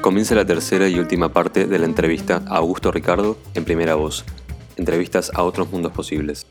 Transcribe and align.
Comienza 0.00 0.34
la 0.34 0.46
tercera 0.46 0.88
y 0.88 0.98
última 0.98 1.30
parte 1.30 1.66
de 1.66 1.78
la 1.78 1.84
entrevista 1.84 2.42
a 2.48 2.56
Augusto 2.56 2.90
Ricardo 2.90 3.36
en 3.54 3.66
primera 3.66 3.96
voz. 3.96 4.24
Entrevistas 4.76 5.30
a 5.34 5.42
otros 5.42 5.70
mundos 5.70 5.92
posibles. 5.92 6.46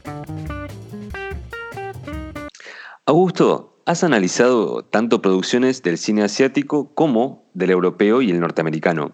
Augusto, 3.08 3.82
has 3.88 4.04
analizado 4.04 4.84
tanto 4.84 5.24
producciones 5.24 5.82
del 5.82 5.98
cine 5.98 6.22
asiático 6.22 6.94
como 6.94 7.50
del 7.56 7.72
europeo 7.72 8.22
y 8.22 8.30
el 8.30 8.40
norteamericano. 8.40 9.14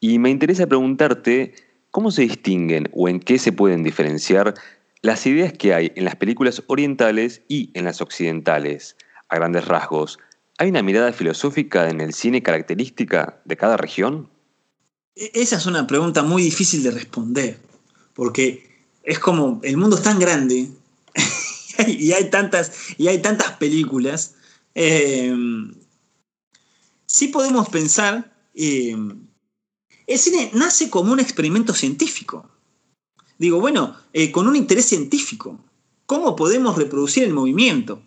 Y 0.00 0.18
me 0.18 0.30
interesa 0.30 0.66
preguntarte 0.66 1.54
cómo 1.92 2.10
se 2.10 2.22
distinguen 2.22 2.88
o 2.92 3.08
en 3.08 3.20
qué 3.20 3.38
se 3.38 3.52
pueden 3.52 3.84
diferenciar 3.84 4.54
las 5.00 5.24
ideas 5.26 5.52
que 5.52 5.74
hay 5.74 5.92
en 5.94 6.06
las 6.06 6.16
películas 6.16 6.64
orientales 6.66 7.42
y 7.46 7.70
en 7.74 7.84
las 7.84 8.00
occidentales, 8.00 8.96
a 9.28 9.36
grandes 9.36 9.68
rasgos. 9.68 10.18
¿Hay 10.60 10.68
una 10.68 10.82
mirada 10.82 11.10
filosófica 11.14 11.88
en 11.88 12.02
el 12.02 12.12
cine 12.12 12.42
característica 12.42 13.40
de 13.46 13.56
cada 13.56 13.78
región? 13.78 14.28
E-, 15.16 15.30
esa 15.32 15.56
es 15.56 15.64
una 15.64 15.86
pregunta 15.86 16.22
muy 16.22 16.42
difícil 16.42 16.82
de 16.82 16.90
responder, 16.90 17.58
porque 18.12 18.68
es 19.02 19.18
como 19.18 19.60
el 19.62 19.78
mundo 19.78 19.96
es 19.96 20.02
tan 20.02 20.18
grande 20.18 20.68
y, 21.88 22.12
hay 22.12 22.28
tantas, 22.28 22.72
y 22.98 23.08
hay 23.08 23.22
tantas 23.22 23.52
películas. 23.52 24.34
Eh, 24.74 25.34
sí 27.06 27.28
podemos 27.28 27.70
pensar, 27.70 28.30
eh, 28.52 28.94
el 30.06 30.18
cine 30.18 30.50
nace 30.52 30.90
como 30.90 31.10
un 31.14 31.20
experimento 31.20 31.72
científico. 31.72 32.50
Digo, 33.38 33.60
bueno, 33.60 33.96
eh, 34.12 34.30
con 34.30 34.46
un 34.46 34.56
interés 34.56 34.84
científico. 34.84 35.64
¿Cómo 36.04 36.36
podemos 36.36 36.76
reproducir 36.76 37.24
el 37.24 37.32
movimiento? 37.32 38.02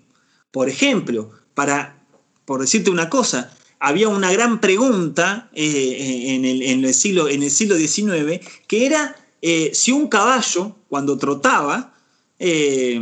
Por 0.52 0.70
ejemplo, 0.70 1.32
para 1.56 2.03
por 2.46 2.62
decirte 2.62 2.90
una 2.90 3.10
cosa, 3.10 3.56
había 3.80 4.08
una 4.08 4.32
gran 4.32 4.62
pregunta 4.62 5.50
eh, 5.54 6.36
en, 6.36 6.46
el, 6.46 6.94
siglo, 6.94 7.28
en, 7.28 7.44
el, 7.44 7.52
siglo, 7.52 7.76
XIX, 7.76 8.40
que 8.68 8.86
era 8.86 9.16
eh, 9.42 9.72
si 9.74 9.92
un 9.92 10.08
caballo, 10.08 10.78
cuando 10.88 11.18
trotaba, 11.18 11.94
eh, 12.40 13.02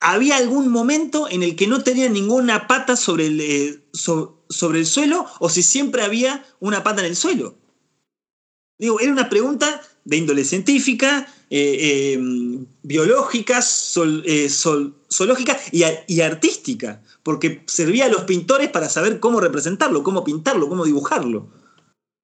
había 0.00 0.36
algún 0.36 0.68
momento 0.68 1.28
en 1.30 1.42
el 1.42 1.56
que 1.56 1.66
no 1.66 1.82
tenía 1.82 2.08
ninguna 2.08 2.66
pata 2.66 2.96
sobre 2.96 3.26
el, 3.26 3.84
sobre 3.92 4.78
el 4.78 4.86
suelo 4.86 5.26
o 5.40 5.48
si 5.48 5.62
siempre 5.62 6.02
había 6.02 6.44
una 6.60 6.82
pata 6.82 7.00
en 7.00 7.08
el 7.08 7.16
suelo. 7.16 7.56
Digo, 8.78 9.00
era 9.00 9.12
una 9.12 9.28
pregunta 9.28 9.80
de 10.04 10.16
índole 10.16 10.44
científica, 10.44 11.26
biológica, 12.82 13.62
zoológica 13.62 15.58
y 15.72 16.20
artística 16.20 17.00
porque 17.24 17.62
servía 17.66 18.04
a 18.04 18.10
los 18.10 18.24
pintores 18.24 18.70
para 18.70 18.88
saber 18.88 19.18
cómo 19.18 19.40
representarlo, 19.40 20.04
cómo 20.04 20.22
pintarlo, 20.22 20.68
cómo 20.68 20.84
dibujarlo. 20.84 21.48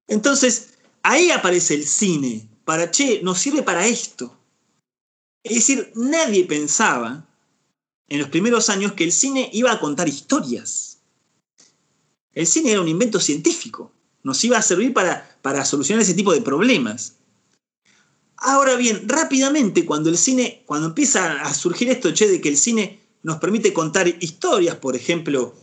Entonces, 0.07 0.75
ahí 1.01 1.31
aparece 1.31 1.73
el 1.73 1.85
cine, 1.85 2.47
para, 2.63 2.91
che, 2.91 3.21
nos 3.23 3.39
sirve 3.39 3.63
para 3.63 3.87
esto. 3.87 4.37
Es 5.43 5.55
decir, 5.55 5.91
nadie 5.95 6.45
pensaba 6.45 7.27
en 8.09 8.19
los 8.19 8.29
primeros 8.29 8.69
años 8.69 8.93
que 8.93 9.03
el 9.03 9.11
cine 9.11 9.49
iba 9.53 9.71
a 9.71 9.79
contar 9.79 10.07
historias. 10.07 10.99
El 12.33 12.45
cine 12.45 12.71
era 12.71 12.81
un 12.81 12.87
invento 12.87 13.19
científico, 13.19 13.91
nos 14.21 14.43
iba 14.43 14.59
a 14.59 14.61
servir 14.61 14.93
para, 14.93 15.35
para 15.41 15.65
solucionar 15.65 16.03
ese 16.03 16.13
tipo 16.13 16.31
de 16.31 16.41
problemas. 16.41 17.15
Ahora 18.43 18.75
bien, 18.75 19.07
rápidamente, 19.07 19.85
cuando 19.85 20.09
el 20.09 20.17
cine, 20.17 20.63
cuando 20.65 20.87
empieza 20.87 21.43
a 21.43 21.53
surgir 21.53 21.89
esto, 21.89 22.11
che, 22.11 22.27
de 22.27 22.41
que 22.41 22.49
el 22.49 22.57
cine 22.57 22.99
nos 23.21 23.37
permite 23.37 23.71
contar 23.71 24.07
historias, 24.07 24.77
por 24.77 24.95
ejemplo, 24.95 25.53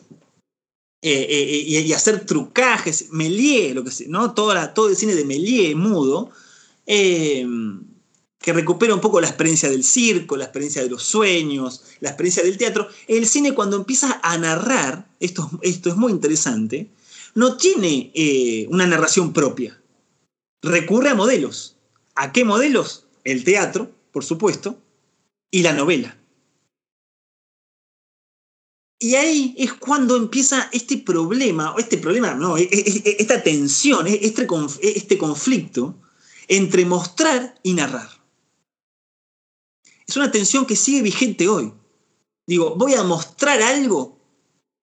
eh, 1.03 1.27
eh, 1.29 1.65
y, 1.67 1.93
hacer 1.93 2.25
trucajes, 2.25 3.11
Méliès, 3.11 3.75
lo 3.75 3.83
que 3.83 3.91
¿no? 4.07 4.33
todo, 4.33 4.89
el 4.89 4.97
cine 4.97 5.17
de 5.17 5.25
Méliès 5.25 5.75
mudo, 5.75 6.31
eh, 6.87 7.45
que 8.39 8.53
recupera 8.53 8.95
un 8.95 9.01
poco 9.01 9.21
la 9.21 9.27
experiencia 9.27 9.69
del 9.69 9.83
circo, 9.83 10.37
la 10.37 10.45
experiencia 10.45 10.81
de 10.81 10.91
los 10.91 11.03
sueños, 11.03 11.83
la 11.99 12.11
experiencia 12.11 12.45
del 12.45 12.59
teatro. 12.59 12.87
El 13.09 13.27
cine 13.27 13.55
cuando 13.55 13.77
empieza 13.77 14.21
a 14.23 14.39
narrar, 14.39 15.09
esto 15.19 15.51
es 15.63 15.97
muy 15.97 16.13
interesante, 16.13 16.91
no 17.35 17.57
tiene 17.57 18.13
una 18.71 18.87
narración 18.87 19.33
propia. 19.33 19.81
Recurre 20.63 21.11
a 21.11 21.15
modelos. 21.17 21.75
¿A 22.21 22.33
qué 22.33 22.45
modelos? 22.45 23.07
El 23.23 23.45
teatro, 23.45 23.95
por 24.11 24.25
supuesto, 24.25 24.83
y 25.53 25.63
la 25.63 25.73
novela. 25.73 26.19
Y 28.99 29.15
ahí 29.15 29.55
es 29.57 29.73
cuando 29.75 30.17
empieza 30.17 30.69
este 30.73 30.99
problema, 30.99 31.73
o 31.77 31.79
este 31.79 31.97
problema, 31.97 32.35
no, 32.35 32.59
e, 32.59 32.63
e, 32.63 32.69
e, 32.73 33.17
esta 33.21 33.41
tensión, 33.45 34.09
este, 34.09 34.49
este 34.83 35.17
conflicto 35.17 35.95
entre 36.49 36.85
mostrar 36.85 37.61
y 37.63 37.75
narrar. 37.75 38.11
Es 40.05 40.17
una 40.17 40.33
tensión 40.33 40.67
que 40.67 40.75
sigue 40.75 41.03
vigente 41.03 41.47
hoy. 41.47 41.73
Digo, 42.49 42.75
¿voy 42.75 42.95
a 42.95 43.05
mostrar 43.05 43.63
algo 43.63 44.19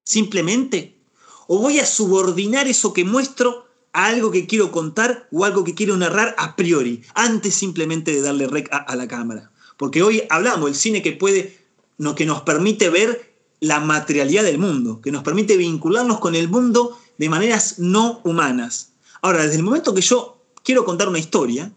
simplemente? 0.06 1.04
¿O 1.48 1.60
voy 1.60 1.80
a 1.80 1.86
subordinar 1.86 2.70
eso 2.70 2.94
que 2.94 3.04
muestro 3.04 3.65
a 3.96 4.08
algo 4.08 4.30
que 4.30 4.46
quiero 4.46 4.72
contar 4.72 5.28
o 5.32 5.46
algo 5.46 5.64
que 5.64 5.74
quiero 5.74 5.96
narrar 5.96 6.36
a 6.38 6.58
priori, 6.58 7.02
antes 7.16 7.56
simplemente 7.56 8.12
de 8.12 8.22
darle 8.22 8.46
rec 8.46 8.70
a, 8.72 8.96
la 8.96 9.08
cámara? 9.08 9.52
Porque 9.78 10.04
hoy 10.04 10.24
hablamos 10.30 10.66
del 10.66 10.76
cine 10.76 11.02
que 11.02 11.14
puede, 11.14 11.58
no, 11.98 12.14
que 12.14 12.26
nos 12.26 12.42
permite 12.42 12.90
ver 12.90 13.34
la 13.62 13.80
materialidad 13.80 14.44
del 14.44 14.58
mundo, 14.58 15.00
que 15.02 15.12
nos 15.12 15.24
permite 15.24 15.56
vincularnos 15.56 16.20
con 16.20 16.36
el 16.36 16.50
mundo 16.50 17.00
de 17.18 17.30
maneras 17.30 17.80
no 17.80 18.20
humanas. 18.26 18.92
Ahora, 19.22 19.44
desde 19.44 19.56
el 19.56 19.64
momento 19.64 19.96
que 19.96 20.02
yo 20.02 20.46
quiero 20.62 20.84
contar 20.84 21.08
una 21.08 21.20
historia, 21.20 21.74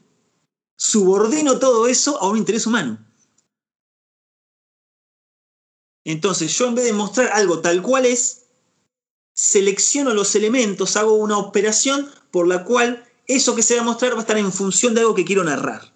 subordino 0.76 1.60
todo 1.60 1.86
eso 1.86 2.20
a 2.20 2.28
un 2.28 2.38
interés 2.38 2.66
humano. 2.66 2.98
Entonces, 6.04 6.56
yo 6.58 6.66
en 6.66 6.74
vez 6.74 6.86
de 6.86 6.94
mostrar 6.94 7.28
algo 7.32 7.60
tal 7.60 7.80
cual 7.80 8.06
es, 8.06 8.47
selecciono 9.38 10.15
los 10.15 10.34
elementos, 10.34 10.97
hago 10.97 11.15
una 11.15 11.38
operación 11.38 12.10
por 12.32 12.49
la 12.49 12.65
cual 12.65 13.04
eso 13.28 13.54
que 13.54 13.62
se 13.62 13.76
va 13.76 13.82
a 13.82 13.84
mostrar 13.84 14.15
va 14.15 14.19
a 14.19 14.22
estar 14.22 14.37
en 14.37 14.53
función 14.53 14.94
de 14.94 15.00
algo 15.03 15.15
que 15.15 15.25
quiero 15.25 15.44
narrar. 15.44 15.93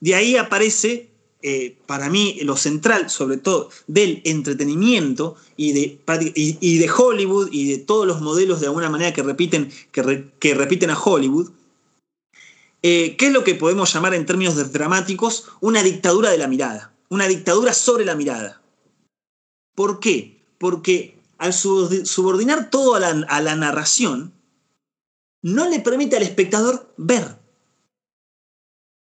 De 0.00 0.14
ahí 0.14 0.36
aparece 0.36 1.08
eh, 1.40 1.78
para 1.86 2.10
mí 2.10 2.38
lo 2.42 2.58
central, 2.58 3.08
sobre 3.08 3.38
todo, 3.38 3.70
del 3.86 4.20
entretenimiento 4.26 5.34
y 5.56 5.72
de, 5.72 5.98
y, 6.34 6.78
de, 6.78 6.90
Hollywood 6.90 7.48
y 7.52 7.70
de 7.70 7.78
todos 7.78 8.06
los 8.06 8.20
modelos 8.20 8.60
de 8.60 8.66
alguna 8.66 8.90
manera 8.90 9.14
que 9.14 9.22
repiten, 9.22 9.72
que, 9.90 10.54
repiten 10.54 10.90
a 10.90 11.00
Hollywood, 11.00 11.52
eh, 12.82 13.16
¿qué 13.16 13.28
es 13.28 13.32
lo 13.32 13.44
que 13.44 13.54
podemos 13.54 13.90
llamar 13.94 14.12
en 14.12 14.26
términos 14.26 14.72
dramáticos 14.72 15.48
una 15.62 15.82
dictadura 15.82 16.30
de 16.30 16.38
la 16.38 16.48
mirada? 16.48 16.92
Una 17.08 17.26
dictadura 17.28 17.72
sobre 17.72 18.04
la 18.04 18.14
mirada. 18.14 18.60
¿Por 19.74 20.00
qué? 20.00 20.44
Porque 20.58 21.21
al 21.42 21.52
subordinar 21.52 22.70
todo 22.70 22.94
a 22.94 23.40
la 23.40 23.56
narración, 23.56 24.32
no 25.42 25.68
le 25.68 25.80
permite 25.80 26.16
al 26.16 26.22
espectador 26.22 26.94
ver 26.96 27.42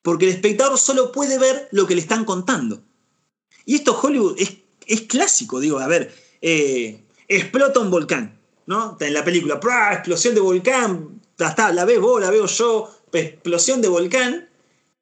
porque 0.09 0.25
el 0.25 0.33
espectador 0.33 0.79
solo 0.79 1.13
puede 1.13 1.39
ver 1.39 1.69
lo 1.71 1.87
que 1.87 1.95
le 1.95 2.01
están 2.01 2.25
contando. 2.25 2.83
Y 3.67 3.75
esto 3.75 3.99
Hollywood 4.01 4.39
es, 4.39 5.03
clásico, 5.03 5.61
digo, 5.61 5.81
a 5.81 5.87
ver, 5.87 6.15
eh, 6.41 7.05
explota 7.29 7.81
un 7.81 7.91
volcán, 7.91 8.41
¿no? 8.65 8.97
En 9.01 9.13
la 9.13 9.23
película, 9.23 9.61
explosión 9.93 10.35
de 10.35 10.41
volcán, 10.41 11.21
está, 11.37 11.75
la 11.75 11.85
ves 11.85 12.01
vos, 12.01 12.23
la 12.23 12.31
veo 12.31 12.47
yo, 12.47 12.91
explosión 13.13 13.83
de 13.83 13.89
volcán, 13.89 14.49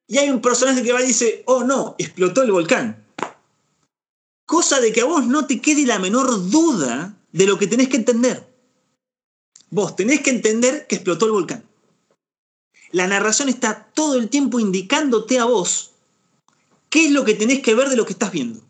y 0.07 0.17
hay 0.17 0.29
un 0.29 0.41
personaje 0.41 0.83
que 0.83 0.91
va 0.91 1.01
y 1.01 1.07
dice, 1.07 1.43
oh 1.45 1.63
no, 1.63 1.95
explotó 1.97 2.43
el 2.43 2.51
volcán. 2.51 3.05
Cosa 4.45 4.81
de 4.81 4.91
que 4.91 4.99
a 4.99 5.05
vos 5.05 5.25
no 5.25 5.47
te 5.47 5.61
quede 5.61 5.85
la 5.85 5.99
menor 5.99 6.49
duda 6.49 7.16
de 7.31 7.45
lo 7.45 7.57
que 7.57 7.67
tenés 7.67 7.89
que 7.89 7.97
entender. 7.97 8.47
Vos 9.69 9.95
tenés 9.95 10.21
que 10.21 10.29
entender 10.29 10.87
que 10.87 10.95
explotó 10.95 11.25
el 11.25 11.31
volcán 11.31 11.67
la 12.91 13.07
narración 13.07 13.49
está 13.49 13.89
todo 13.93 14.15
el 14.15 14.29
tiempo 14.29 14.59
indicándote 14.59 15.39
a 15.39 15.45
vos 15.45 15.91
qué 16.89 17.05
es 17.05 17.11
lo 17.11 17.25
que 17.25 17.33
tenés 17.33 17.61
que 17.61 17.75
ver 17.75 17.89
de 17.89 17.97
lo 17.97 18.05
que 18.05 18.13
estás 18.13 18.31
viendo. 18.31 18.61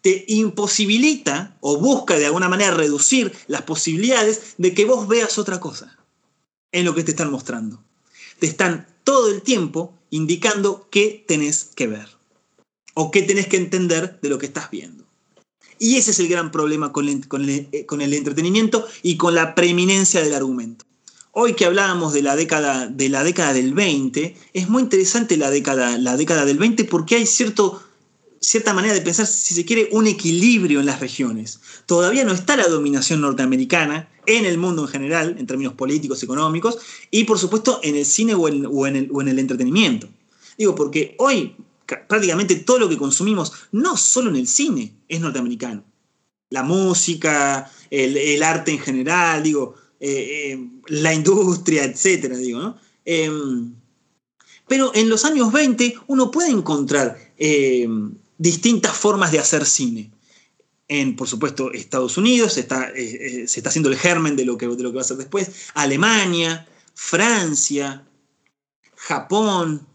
Te 0.00 0.24
imposibilita 0.28 1.56
o 1.60 1.78
busca 1.78 2.18
de 2.18 2.26
alguna 2.26 2.48
manera 2.48 2.72
reducir 2.72 3.32
las 3.46 3.62
posibilidades 3.62 4.54
de 4.58 4.74
que 4.74 4.84
vos 4.84 5.08
veas 5.08 5.38
otra 5.38 5.60
cosa 5.60 5.98
en 6.72 6.84
lo 6.84 6.94
que 6.94 7.04
te 7.04 7.12
están 7.12 7.30
mostrando. 7.30 7.82
Te 8.38 8.46
están 8.46 8.86
todo 9.04 9.30
el 9.30 9.42
tiempo 9.42 9.94
indicando 10.10 10.88
qué 10.90 11.24
tenés 11.26 11.64
que 11.64 11.86
ver 11.86 12.08
o 12.94 13.10
qué 13.10 13.22
tenés 13.22 13.46
que 13.46 13.56
entender 13.56 14.18
de 14.20 14.28
lo 14.28 14.38
que 14.38 14.46
estás 14.46 14.70
viendo. 14.70 15.03
Y 15.78 15.96
ese 15.96 16.12
es 16.12 16.20
el 16.20 16.28
gran 16.28 16.50
problema 16.50 16.92
con 16.92 17.08
el, 17.08 17.26
con 17.26 17.48
el, 17.48 17.68
con 17.86 18.00
el 18.00 18.14
entretenimiento 18.14 18.86
y 19.02 19.16
con 19.16 19.34
la 19.34 19.54
preeminencia 19.54 20.22
del 20.22 20.34
argumento. 20.34 20.84
Hoy 21.32 21.54
que 21.54 21.64
hablábamos 21.64 22.12
de 22.12 22.22
la 22.22 22.36
década, 22.36 22.86
de 22.86 23.08
la 23.08 23.24
década 23.24 23.52
del 23.52 23.74
20, 23.74 24.36
es 24.52 24.68
muy 24.68 24.82
interesante 24.82 25.36
la 25.36 25.50
década, 25.50 25.98
la 25.98 26.16
década 26.16 26.44
del 26.44 26.58
20 26.58 26.84
porque 26.84 27.16
hay 27.16 27.26
cierto, 27.26 27.82
cierta 28.38 28.72
manera 28.72 28.94
de 28.94 29.00
pensar, 29.00 29.26
si 29.26 29.52
se 29.52 29.64
quiere, 29.64 29.88
un 29.90 30.06
equilibrio 30.06 30.78
en 30.78 30.86
las 30.86 31.00
regiones. 31.00 31.58
Todavía 31.86 32.24
no 32.24 32.32
está 32.32 32.56
la 32.56 32.68
dominación 32.68 33.20
norteamericana 33.20 34.08
en 34.26 34.44
el 34.46 34.58
mundo 34.58 34.82
en 34.82 34.88
general, 34.88 35.36
en 35.36 35.46
términos 35.48 35.74
políticos, 35.74 36.22
económicos, 36.22 36.78
y 37.10 37.24
por 37.24 37.40
supuesto 37.40 37.80
en 37.82 37.96
el 37.96 38.06
cine 38.06 38.34
o 38.34 38.46
en, 38.48 39.28
el, 39.28 39.38
entretenimiento. 39.38 40.08
Digo, 40.56 40.76
porque 40.76 41.16
hoy 41.18 41.56
prácticamente 41.86 42.56
todo 42.56 42.78
lo 42.78 42.88
que 42.88 42.96
consumimos, 42.96 43.52
no 43.72 43.96
solo 43.96 44.30
en 44.30 44.36
el 44.36 44.46
cine, 44.46 44.94
es 45.08 45.20
norteamericano. 45.20 45.84
La 46.50 46.62
música, 46.62 47.70
el, 47.90 48.42
arte 48.42 48.72
en 48.72 48.78
general, 48.78 49.42
digo, 49.42 49.74
eh, 50.00 50.52
eh, 50.52 50.68
la 50.88 51.14
industria, 51.14 51.84
etcétera, 51.84 52.36
digo, 52.36 52.60
¿no? 52.60 52.76
Em, 53.04 53.74
pero 54.66 54.92
en 54.94 55.08
los 55.08 55.24
años 55.24 55.52
20 55.52 55.94
uno 56.06 56.30
puede 56.30 56.50
encontrar 56.50 57.18
eh, 57.36 57.86
distintas 58.38 58.96
formas 58.96 59.30
de 59.32 59.38
hacer 59.38 59.66
cine. 59.66 60.10
En, 60.88 61.16
por 61.16 61.28
supuesto, 61.28 61.72
Estados 61.72 62.16
Unidos, 62.18 62.56
está, 62.58 62.90
eh, 62.94 63.44
se 63.46 63.60
está 63.60 63.70
haciendo 63.70 63.88
el 63.88 63.96
germen 63.96 64.36
de 64.36 64.44
lo, 64.44 64.56
que, 64.58 64.68
de 64.68 64.82
lo 64.82 64.90
que 64.90 64.96
va 64.96 65.02
a 65.02 65.04
ser 65.04 65.16
después, 65.16 65.50
Alemania, 65.74 66.66
Francia, 66.94 68.06
Japón, 68.96 69.86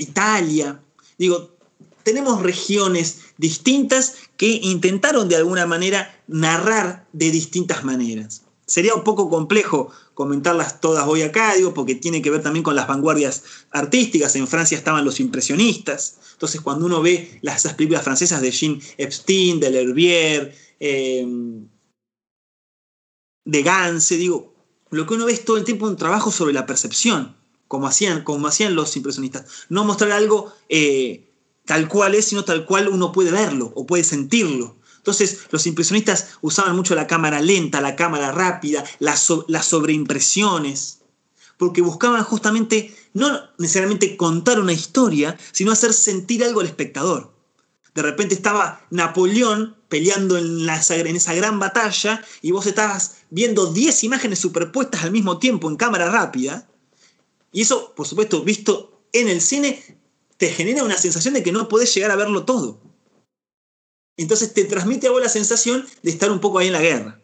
Italia. 0.00 0.80
Digo, 1.18 1.56
tenemos 2.02 2.42
regiones 2.42 3.20
distintas 3.36 4.14
que 4.36 4.48
intentaron 4.62 5.28
de 5.28 5.36
alguna 5.36 5.66
manera 5.66 6.22
narrar 6.26 7.06
de 7.12 7.30
distintas 7.30 7.84
maneras. 7.84 8.42
Sería 8.66 8.94
un 8.94 9.04
poco 9.04 9.28
complejo 9.28 9.90
comentarlas 10.14 10.80
todas 10.80 11.06
hoy 11.08 11.22
acá, 11.22 11.54
digo, 11.54 11.74
porque 11.74 11.96
tiene 11.96 12.22
que 12.22 12.30
ver 12.30 12.42
también 12.42 12.62
con 12.62 12.76
las 12.76 12.86
vanguardias 12.86 13.42
artísticas. 13.70 14.36
En 14.36 14.46
Francia 14.46 14.78
estaban 14.78 15.04
los 15.04 15.18
impresionistas. 15.18 16.18
Entonces, 16.34 16.60
cuando 16.60 16.86
uno 16.86 17.02
ve 17.02 17.38
las, 17.42 17.56
esas 17.56 17.74
películas 17.74 18.04
francesas 18.04 18.40
de 18.40 18.50
Jean 18.50 18.80
Epstein, 18.96 19.58
de 19.58 19.70
L'Herbier, 19.70 20.54
eh, 20.78 21.26
de 23.44 23.62
Gance, 23.62 24.16
digo, 24.16 24.54
lo 24.90 25.06
que 25.06 25.14
uno 25.14 25.26
ve 25.26 25.32
es 25.32 25.44
todo 25.44 25.56
el 25.56 25.64
tiempo 25.64 25.86
un 25.86 25.96
trabajo 25.96 26.30
sobre 26.30 26.52
la 26.52 26.66
percepción, 26.66 27.36
como 27.70 27.86
hacían, 27.86 28.24
como 28.24 28.48
hacían 28.48 28.74
los 28.74 28.96
impresionistas. 28.96 29.44
No 29.68 29.84
mostrar 29.84 30.10
algo 30.10 30.52
eh, 30.68 31.30
tal 31.64 31.86
cual 31.86 32.16
es, 32.16 32.24
sino 32.24 32.44
tal 32.44 32.66
cual 32.66 32.88
uno 32.88 33.12
puede 33.12 33.30
verlo 33.30 33.70
o 33.76 33.86
puede 33.86 34.02
sentirlo. 34.02 34.76
Entonces, 34.96 35.42
los 35.52 35.68
impresionistas 35.68 36.30
usaban 36.40 36.74
mucho 36.74 36.96
la 36.96 37.06
cámara 37.06 37.40
lenta, 37.40 37.80
la 37.80 37.94
cámara 37.94 38.32
rápida, 38.32 38.82
las, 38.98 39.20
sobreimpresiones, 39.20 41.02
porque 41.58 41.80
buscaban 41.80 42.24
justamente 42.24 42.92
no 43.14 43.38
necesariamente 43.56 44.16
contar 44.16 44.58
una 44.58 44.72
historia, 44.72 45.38
sino 45.52 45.70
hacer 45.70 45.92
sentir 45.92 46.42
algo 46.42 46.58
al 46.58 46.66
espectador. 46.66 47.32
De 47.94 48.02
repente 48.02 48.34
estaba 48.34 48.84
Napoleón 48.90 49.76
peleando 49.88 50.36
en, 50.38 50.68
en 50.68 51.16
esa 51.16 51.34
gran 51.34 51.60
batalla 51.60 52.20
y 52.42 52.50
vos 52.50 52.66
estabas 52.66 53.18
viendo 53.30 53.72
10 53.72 54.02
imágenes 54.02 54.40
superpuestas 54.40 55.04
al 55.04 55.12
mismo 55.12 55.38
tiempo 55.38 55.70
en 55.70 55.76
cámara 55.76 56.10
rápida. 56.10 56.66
Y 57.52 57.62
eso, 57.62 57.94
por 57.94 58.06
supuesto, 58.06 58.42
visto 58.42 59.02
en 59.12 59.28
el 59.28 59.40
cine, 59.40 59.82
te 60.36 60.50
genera 60.50 60.84
una 60.84 60.96
sensación 60.96 61.34
de 61.34 61.42
que 61.42 61.52
no 61.52 61.68
podés 61.68 61.94
llegar 61.94 62.10
a 62.10 62.16
verlo 62.16 62.44
todo. 62.44 62.80
Entonces 64.16 64.52
te 64.52 64.64
transmite 64.64 65.06
a 65.06 65.10
vos 65.10 65.22
la 65.22 65.28
sensación 65.28 65.86
de 66.02 66.10
estar 66.10 66.30
un 66.30 66.40
poco 66.40 66.58
ahí 66.58 66.68
en 66.68 66.72
la 66.74 66.82
guerra. 66.82 67.20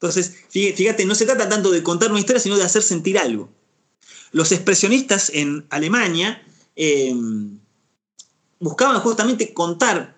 Entonces, 0.00 0.34
fíjate, 0.50 1.06
no 1.06 1.14
se 1.14 1.24
trata 1.24 1.48
tanto 1.48 1.70
de 1.70 1.82
contar 1.82 2.10
una 2.10 2.20
historia, 2.20 2.40
sino 2.40 2.56
de 2.56 2.64
hacer 2.64 2.82
sentir 2.82 3.18
algo. 3.18 3.48
Los 4.32 4.52
expresionistas 4.52 5.30
en 5.32 5.66
Alemania 5.70 6.46
em, 6.74 7.58
buscaban 8.60 9.00
justamente 9.00 9.54
contar 9.54 10.16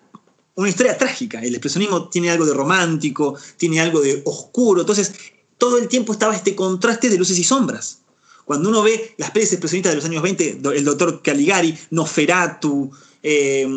una 0.55 0.67
historia 0.67 0.97
trágica. 0.97 1.41
El 1.41 1.55
expresionismo 1.55 2.09
tiene 2.09 2.29
algo 2.29 2.45
de 2.45 2.53
romántico, 2.53 3.37
tiene 3.55 3.79
algo 3.79 4.01
de 4.01 4.21
oscuro. 4.25 4.81
Entonces, 4.81 5.13
todo 5.57 5.77
el 5.77 5.87
tiempo 5.87 6.11
estaba 6.11 6.35
este 6.35 6.55
contraste 6.55 7.09
de 7.09 7.17
luces 7.17 7.39
y 7.39 7.45
sombras. 7.45 8.01
Cuando 8.49 8.69
uno 8.69 8.81
ve 8.81 9.13
las 9.17 9.29
pelis 9.29 9.51
expresionistas 9.51 9.91
de 9.91 9.97
los 9.97 10.05
años 10.05 10.23
20, 10.23 10.61
el 10.73 10.83
doctor 10.83 11.21
Caligari, 11.21 11.77
Noferatu, 11.91 12.89
eh, 13.21 13.67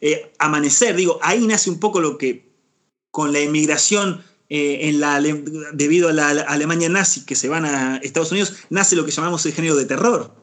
eh, 0.00 0.32
amanecer. 0.40 0.96
Digo, 0.96 1.20
ahí 1.22 1.46
nace 1.46 1.70
un 1.70 1.78
poco 1.78 2.00
lo 2.00 2.18
que 2.18 2.50
con 3.12 3.32
la 3.32 3.38
emigración 3.38 4.24
eh, 4.48 4.88
en 4.88 4.98
la, 4.98 5.20
debido 5.72 6.08
a 6.08 6.12
la, 6.12 6.30
Alemania 6.30 6.88
nazi 6.88 7.24
que 7.24 7.36
se 7.36 7.48
van 7.48 7.64
a 7.64 7.98
Estados 7.98 8.32
Unidos, 8.32 8.54
nace 8.70 8.96
lo 8.96 9.04
que 9.04 9.12
llamamos 9.12 9.46
el 9.46 9.52
género 9.52 9.76
de 9.76 9.84
terror. 9.84 10.34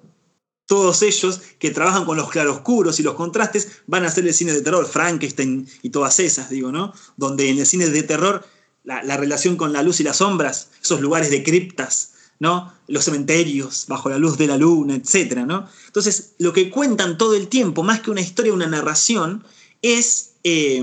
Todos 0.66 1.02
ellos 1.02 1.42
que 1.60 1.72
trabajan 1.72 2.06
con 2.06 2.16
los 2.16 2.30
claroscuros 2.30 3.02
y 3.02 3.04
los 3.04 3.16
contrastes 3.16 3.82
van 3.88 4.06
a 4.06 4.08
hacer 4.08 4.26
el 4.26 4.34
cine 4.34 4.54
de 4.54 4.62
terror, 4.62 4.88
Frankenstein 4.88 5.68
y 5.82 5.90
todas 5.90 6.22
esas, 6.22 6.50
digo, 6.50 6.72
¿no? 6.72 6.94
Donde 7.18 7.50
en 7.50 7.60
el 7.60 7.66
cine 7.66 7.90
de 7.90 8.04
terror 8.04 8.46
la 8.86 9.18
relación 9.18 9.58
con 9.58 9.74
la 9.74 9.84
luz 9.84 10.00
y 10.00 10.04
las 10.04 10.18
sombras, 10.18 10.70
esos 10.82 11.02
lugares 11.02 11.30
de 11.30 11.44
criptas, 11.44 12.14
Los 12.40 13.04
cementerios 13.04 13.86
bajo 13.88 14.10
la 14.10 14.18
luz 14.18 14.38
de 14.38 14.48
la 14.48 14.58
luna, 14.58 14.96
etc. 14.96 15.40
¿no? 15.46 15.68
Entonces, 15.88 16.36
lo 16.40 16.54
que 16.54 16.70
cuentan 16.70 17.18
todo 17.18 17.36
el 17.36 17.50
tiempo, 17.50 17.84
más 17.84 18.02
que 18.02 18.12
una 18.12 18.22
historia, 18.22 18.54
una 18.54 18.68
narración, 18.68 19.44
es 19.82 20.36
eh, 20.44 20.82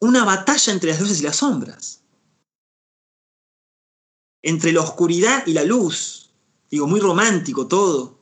una 0.00 0.24
batalla 0.24 0.72
entre 0.72 0.90
las 0.90 1.00
luces 1.00 1.20
y 1.20 1.24
las 1.24 1.36
sombras. 1.36 2.00
Entre 4.42 4.72
la 4.72 4.80
oscuridad 4.80 5.46
y 5.46 5.52
la 5.52 5.64
luz. 5.64 6.30
Digo, 6.70 6.86
muy 6.86 7.00
romántico 7.00 7.66
todo. 7.66 8.18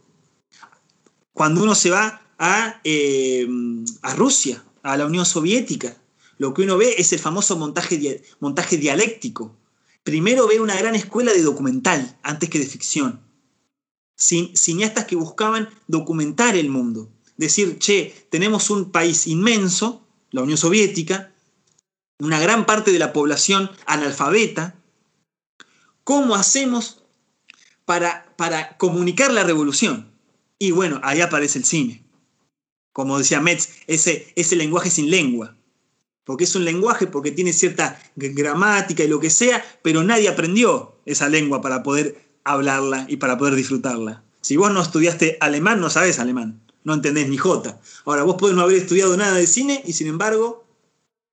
Cuando 1.32 1.62
uno 1.62 1.74
se 1.74 1.90
va 1.90 2.22
a, 2.38 2.80
eh, 2.82 3.46
a 4.02 4.14
Rusia, 4.14 4.64
a 4.82 4.96
la 4.96 5.06
Unión 5.06 5.26
Soviética, 5.26 5.96
lo 6.38 6.52
que 6.52 6.62
uno 6.62 6.76
ve 6.76 6.94
es 6.98 7.12
el 7.12 7.18
famoso 7.18 7.56
montaje, 7.56 8.22
montaje 8.40 8.76
dialéctico 8.76 9.54
primero 10.06 10.46
ve 10.46 10.60
una 10.60 10.76
gran 10.76 10.94
escuela 10.94 11.32
de 11.32 11.42
documental 11.42 12.16
antes 12.22 12.48
que 12.48 12.60
de 12.60 12.66
ficción. 12.66 13.20
cineastas 14.16 15.04
que 15.04 15.16
buscaban 15.16 15.68
documentar 15.88 16.56
el 16.56 16.70
mundo. 16.70 17.10
Decir, 17.36 17.78
che, 17.78 18.28
tenemos 18.30 18.70
un 18.70 18.92
país 18.92 19.26
inmenso, 19.26 20.06
la 20.30 20.42
Unión 20.42 20.58
Soviética, 20.58 21.34
una 22.20 22.38
gran 22.38 22.66
parte 22.66 22.92
de 22.92 23.00
la 23.00 23.12
población 23.12 23.68
analfabeta. 23.84 24.76
¿Cómo 26.04 26.36
hacemos 26.36 27.02
para, 27.84 28.32
para 28.36 28.78
comunicar 28.78 29.32
la 29.32 29.42
revolución? 29.42 30.12
Y 30.56 30.70
bueno, 30.70 31.00
ahí 31.02 31.20
aparece 31.20 31.58
el 31.58 31.64
cine. 31.64 32.04
Como 32.92 33.18
decía 33.18 33.40
Metz, 33.40 33.70
ese, 33.88 34.32
ese 34.36 34.54
lenguaje 34.54 34.88
sin 34.88 35.10
lengua 35.10 35.56
porque 36.26 36.44
es 36.44 36.54
un 36.56 36.64
lenguaje, 36.64 37.06
porque 37.06 37.30
tiene 37.30 37.52
cierta 37.52 37.98
gramática 38.16 39.04
y 39.04 39.08
lo 39.08 39.20
que 39.20 39.30
sea, 39.30 39.64
pero 39.80 40.02
nadie 40.02 40.28
aprendió 40.28 40.96
esa 41.06 41.28
lengua 41.28 41.62
para 41.62 41.84
poder 41.84 42.20
hablarla 42.42 43.06
y 43.08 43.16
para 43.16 43.38
poder 43.38 43.54
disfrutarla. 43.54 44.24
Si 44.40 44.56
vos 44.56 44.72
no 44.72 44.82
estudiaste 44.82 45.38
alemán, 45.40 45.80
no 45.80 45.88
sabes 45.88 46.18
alemán, 46.18 46.60
no 46.82 46.94
entendés 46.94 47.28
ni 47.28 47.36
jota. 47.36 47.80
Ahora, 48.04 48.24
vos 48.24 48.34
podés 48.36 48.56
no 48.56 48.62
haber 48.62 48.76
estudiado 48.76 49.16
nada 49.16 49.36
de 49.36 49.46
cine 49.46 49.82
y 49.86 49.92
sin 49.92 50.08
embargo 50.08 50.64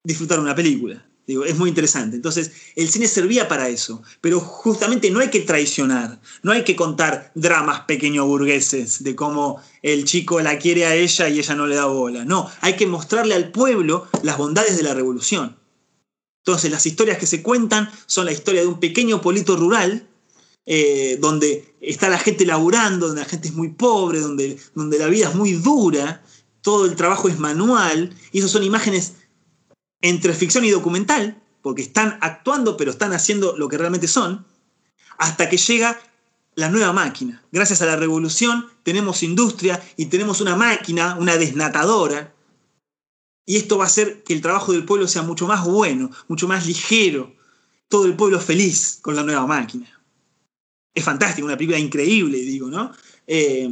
disfrutar 0.04 0.40
una 0.40 0.54
película. 0.54 1.04
Digo, 1.26 1.46
es 1.46 1.58
muy 1.58 1.70
interesante. 1.70 2.18
Entonces, 2.18 2.52
el 2.76 2.90
cine 2.90 3.08
servía 3.08 3.48
para 3.48 3.70
eso, 3.70 4.02
pero 4.20 4.42
justamente 4.42 5.10
no 5.10 5.20
hay 5.20 5.30
que 5.30 5.40
traicionar, 5.40 6.20
no 6.42 6.52
hay 6.52 6.66
que 6.66 6.76
contar 6.76 7.32
dramas 7.34 7.82
pequeño 7.82 8.26
burgueses 8.26 9.04
de 9.04 9.16
cómo 9.16 9.62
el 9.82 10.04
chico 10.04 10.42
la 10.42 10.60
quiere 10.60 10.86
a 10.86 10.96
ella 10.96 11.30
y 11.30 11.40
ella 11.40 11.56
no 11.56 11.66
le 11.66 11.76
da 11.76 11.86
bola. 11.86 12.26
No, 12.26 12.50
hay 12.60 12.76
que 12.76 12.88
mostrarle 12.88 13.36
al 13.36 13.52
pueblo 13.52 14.08
las 14.22 14.38
bondades 14.38 14.76
de 14.76 14.84
la 14.84 14.94
revolución. 14.94 15.58
Entonces, 16.46 16.70
las 16.70 16.86
historias 16.86 17.18
que 17.18 17.26
se 17.26 17.42
cuentan 17.42 17.90
son 18.06 18.26
la 18.26 18.34
historia 18.34 18.62
de 18.62 18.68
un 18.68 18.82
pequeño 18.82 19.22
polito 19.22 19.56
rural, 19.56 20.10
eh, 20.66 21.18
donde 21.22 21.74
está 21.80 22.10
la 22.10 22.20
gente 22.20 22.46
laburando, 22.46 23.08
donde 23.08 23.22
la 23.22 23.28
gente 23.28 23.48
es 23.48 23.54
muy 23.54 23.70
pobre, 23.70 24.20
donde, 24.20 24.58
donde 24.76 25.00
la 25.00 25.08
vida 25.08 25.30
es 25.30 25.36
muy 25.36 25.54
dura, 25.54 26.22
todo 26.62 26.86
el 26.86 26.96
trabajo 26.98 27.30
es 27.30 27.40
manual, 27.40 28.14
y 28.34 28.40
esas 28.40 28.52
son 28.52 28.64
imágenes 28.64 29.14
entre 30.04 30.34
ficción 30.34 30.66
y 30.66 30.70
documental, 30.70 31.42
porque 31.64 31.82
están 31.82 32.20
actuando 32.22 32.78
pero 32.78 32.92
están 32.92 33.14
haciendo 33.14 33.58
lo 33.58 33.68
que 33.68 33.80
realmente 33.80 34.08
son, 34.08 34.46
hasta 35.18 35.50
que 35.50 35.58
llega 35.58 36.00
la 36.56 36.70
nueva 36.70 36.94
máquina. 36.94 37.42
Gracias 37.52 37.82
a 37.82 37.88
la 37.88 37.96
revolución 37.96 38.70
tenemos 38.84 39.24
industria 39.24 39.82
y 39.98 40.08
tenemos 40.08 40.42
una 40.42 40.56
máquina, 40.56 41.16
una 41.18 41.38
desnatadora, 41.38 42.34
y 43.46 43.58
esto 43.58 43.78
va 43.78 43.86
a 43.86 43.88
hacer 43.88 44.24
que 44.24 44.34
el 44.34 44.42
trabajo 44.42 44.74
del 44.74 44.86
pueblo 44.86 45.08
sea 45.08 45.22
mucho 45.22 45.48
más 45.48 45.66
bueno, 45.66 46.12
mucho 46.28 46.48
más 46.48 46.68
ligero, 46.68 47.34
todo 47.88 48.06
el 48.06 48.16
pueblo 48.16 48.40
feliz 48.40 49.00
con 49.02 49.16
la 49.16 49.24
nueva 49.24 49.48
máquina. 49.48 49.88
Es 50.94 51.04
fantástico, 51.04 51.46
una 51.46 51.58
película 51.58 51.80
increíble, 51.80 52.38
digo, 52.40 52.70
¿no? 52.70 52.92
Eh, 53.26 53.70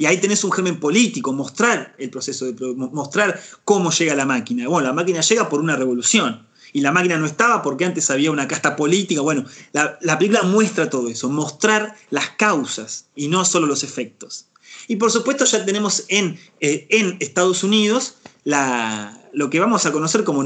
y 0.00 0.06
ahí 0.06 0.16
tenés 0.16 0.42
un 0.44 0.50
germen 0.50 0.80
político, 0.80 1.34
mostrar 1.34 1.94
el 1.98 2.08
proceso 2.08 2.46
de 2.46 2.74
mostrar 2.74 3.38
cómo 3.66 3.90
llega 3.90 4.14
la 4.14 4.24
máquina. 4.24 4.66
Bueno, 4.66 4.88
la 4.88 4.94
máquina 4.94 5.20
llega 5.20 5.50
por 5.50 5.60
una 5.60 5.76
revolución. 5.76 6.48
y 6.72 6.80
la 6.80 6.90
máquina 6.90 7.18
no 7.18 7.26
estaba 7.26 7.60
porque 7.62 7.84
antes 7.84 8.08
había 8.10 8.30
una 8.30 8.48
casta 8.48 8.76
política. 8.76 9.20
Bueno, 9.20 9.44
la, 9.72 10.18
película 10.18 10.42
muestra 10.44 10.88
todo 10.88 11.08
eso, 11.08 11.28
mostrar 11.28 11.96
las 12.08 12.30
causas 12.30 13.08
y 13.14 13.28
no 13.28 13.44
solo 13.44 13.66
los 13.66 13.82
efectos. 13.82 14.46
Y 14.88 14.96
por 14.96 15.10
supuesto 15.10 15.44
ya 15.44 15.66
tenemos 15.66 16.04
en, 16.08 16.40
eh, 16.60 16.86
en 16.88 17.18
Estados 17.20 17.62
Unidos 17.62 18.14
la, 18.44 19.20
lo 19.34 19.50
que 19.50 19.60
vamos 19.60 19.84
a 19.84 19.92
conocer 19.92 20.24
como, 20.24 20.42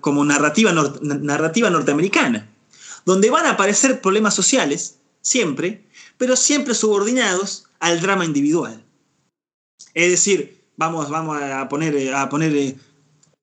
como 0.00 0.22
narrativa, 0.22 0.70
narrativa 1.00 1.70
norteamericana, 1.70 2.50
donde 3.06 3.30
van 3.30 3.46
a 3.46 3.52
aparecer 3.52 4.02
problemas 4.02 4.34
sociales, 4.34 4.98
siempre, 5.22 5.86
pero 6.18 6.36
siempre 6.36 6.74
subordinados 6.74 7.64
al 7.80 8.02
drama 8.02 8.26
individual. 8.26 8.84
Es 9.94 10.10
decir, 10.10 10.62
vamos, 10.76 11.10
vamos 11.10 11.40
a 11.42 11.68
poner, 11.68 12.14
a 12.14 12.28
poner 12.28 12.54
eh, 12.54 12.76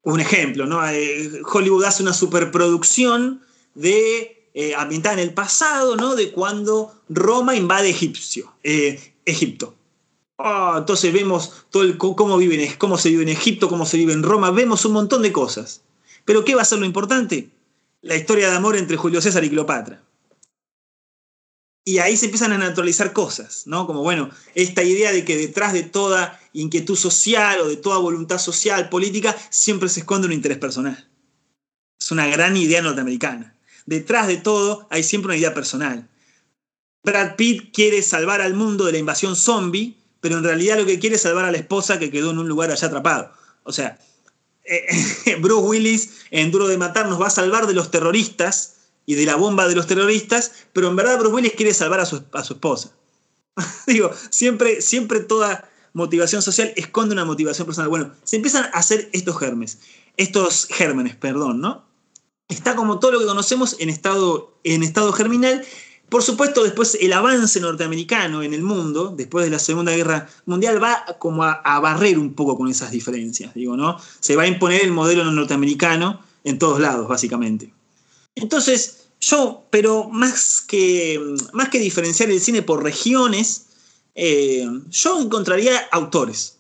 un 0.04 0.20
ejemplo, 0.20 0.66
¿no? 0.66 0.88
Eh, 0.88 1.42
Hollywood 1.52 1.84
hace 1.84 2.02
una 2.02 2.14
superproducción 2.14 3.42
de 3.74 4.50
eh, 4.54 4.74
ambientada 4.76 5.16
en 5.16 5.20
el 5.20 5.34
pasado, 5.34 5.96
¿no? 5.96 6.16
De 6.16 6.32
cuando 6.32 6.94
Roma 7.10 7.56
invade 7.56 7.90
Egipcio, 7.90 8.54
Egipto. 8.64 9.76
Ah, 10.38 10.76
entonces 10.78 11.12
vemos 11.14 11.66
todo 11.70 11.84
el, 11.84 11.98
cómo, 11.98 12.38
viven, 12.38 12.74
cómo 12.78 12.98
se 12.98 13.10
vive 13.10 13.24
en 13.24 13.30
Egipto, 13.30 13.68
cómo 13.68 13.86
se 13.86 13.98
vive 13.98 14.14
en 14.14 14.24
Roma, 14.24 14.52
vemos 14.52 14.86
un 14.86 14.94
montón 14.94 15.22
de 15.22 15.32
cosas. 15.32 15.82
Pero 16.24 16.44
¿qué 16.46 16.56
va 16.56 16.62
a 16.62 16.66
ser 16.66 16.80
lo 16.80 16.86
importante? 16.86 17.50
La 18.02 18.16
historia 18.16 18.50
de 18.50 18.56
amor 18.56 18.76
entre 18.76 18.98
Julio 18.98 19.22
César 19.22 19.44
y 19.44 19.50
Cleopatra. 19.50 20.05
Y 21.88 22.00
ahí 22.00 22.18
se 22.18 22.26
empiezan 22.26 22.52
a 22.52 22.58
naturalizar 22.58 23.14
cosas, 23.14 23.68
¿no? 23.68 23.86
Como, 23.86 24.02
bueno, 24.02 24.32
esta 24.56 24.82
idea 24.82 25.12
de 25.12 25.24
que 25.24 25.38
detrás 25.38 25.72
de 25.72 25.84
toda 25.84 26.40
inquietud 26.52 26.96
social 26.96 27.62
o 27.62 27.68
de 27.68 27.78
toda 27.78 28.00
voluntad 28.00 28.40
social, 28.40 28.90
política, 28.90 29.36
siempre 29.52 29.88
se 29.90 30.00
esconde 30.00 30.26
un 30.26 30.34
interés 30.34 30.58
personal. 30.58 31.08
Es 32.00 32.10
una 32.10 32.26
gran 32.26 32.58
idea 32.58 32.82
norteamericana. 32.82 33.56
Detrás 33.86 34.26
de 34.26 34.38
todo 34.38 34.88
hay 34.90 35.04
siempre 35.04 35.28
una 35.28 35.38
idea 35.38 35.54
personal. 35.54 36.10
Brad 37.04 37.36
Pitt 37.36 37.72
quiere 37.72 38.02
salvar 38.02 38.42
al 38.42 38.56
mundo 38.56 38.86
de 38.86 38.94
la 38.94 38.98
invasión 38.98 39.36
zombie, 39.36 39.96
pero 40.22 40.40
en 40.40 40.44
realidad 40.44 40.80
lo 40.80 40.88
que 40.88 40.98
quiere 40.98 41.18
es 41.18 41.22
salvar 41.22 41.46
a 41.46 41.52
la 41.52 41.60
esposa 41.60 42.00
que 42.00 42.10
quedó 42.10 42.32
en 42.32 42.40
un 42.40 42.48
lugar 42.48 42.72
allá 42.72 42.88
atrapado. 42.88 43.32
O 43.64 43.72
sea, 43.72 44.00
eh, 44.64 45.38
Bruce 45.40 45.68
Willis 45.68 46.10
en 46.32 46.50
Duro 46.50 46.68
de 46.68 46.80
Matar 46.80 47.08
nos 47.08 47.22
va 47.22 47.28
a 47.28 47.30
salvar 47.30 47.68
de 47.68 47.76
los 47.76 47.92
terroristas 47.92 48.75
y 49.06 49.16
de 49.16 49.26
la 49.26 49.36
bomba 49.36 49.68
de 49.68 49.76
los 49.76 49.88
terroristas, 49.88 50.52
pero 50.74 50.88
en 50.88 50.96
verdad 50.96 51.20
Bruce 51.20 51.36
Willis 51.36 51.54
quiere 51.54 51.74
salvar 51.74 52.00
a 52.00 52.06
su, 52.06 52.24
esposa. 52.34 52.92
Digo, 53.88 54.12
siempre, 54.30 54.82
siempre 54.82 55.20
toda 55.20 55.70
motivación 55.94 56.42
social 56.42 56.74
esconde 56.76 57.14
una 57.14 57.26
motivación 57.26 57.66
personal. 57.66 57.90
Bueno, 57.90 58.12
se 58.24 58.36
empiezan 58.36 58.66
a 58.66 58.80
hacer 58.80 59.10
estos 59.14 59.38
germes, 59.38 59.80
estos 60.18 60.68
gérmenes, 60.70 61.16
perdón, 61.16 61.62
¿no? 61.62 61.86
Está 62.48 62.76
como 62.76 63.00
todo 63.00 63.12
lo 63.12 63.20
que 63.20 63.26
conocemos 63.26 63.76
en 63.80 63.90
estado, 63.90 64.60
en 64.64 64.84
estado 64.84 65.12
germinal 65.14 65.66
por 66.10 66.22
supuesto, 66.22 66.64
después 66.64 66.98
el 67.02 67.14
avance 67.14 67.60
norteamericano 67.60 68.44
en 68.44 68.54
el 68.54 68.62
mundo, 68.62 69.14
después 69.16 69.46
de 69.46 69.52
la 69.52 69.60
Segunda 69.60 69.92
Guerra 69.96 70.28
Mundial, 70.46 70.82
va 70.82 71.04
como 71.18 71.44
a, 71.44 71.80
barrer 71.80 72.20
un 72.20 72.34
poco 72.34 72.58
con 72.58 72.68
esas 72.68 72.92
diferencias, 72.92 73.54
digo, 73.56 73.76
¿no? 73.76 73.98
Se 74.20 74.36
va 74.36 74.44
a 74.44 74.48
imponer 74.48 74.84
el 74.84 74.92
modelo 74.92 75.26
norteamericano 75.32 76.22
en 76.44 76.60
todos 76.60 76.80
lados, 76.80 77.08
básicamente. 77.08 77.74
Entonces, 78.36 79.08
yo, 79.22 79.66
pero 79.70 80.10
más 80.10 80.62
que, 80.62 81.20
más 81.54 81.70
que 81.70 81.80
diferenciar 81.80 82.30
el 82.30 82.42
cine 82.42 82.62
por 82.62 82.84
regiones, 82.84 83.68
eh, 84.14 84.68
yo 84.90 85.22
encontraría 85.22 85.78
autores. 85.92 86.58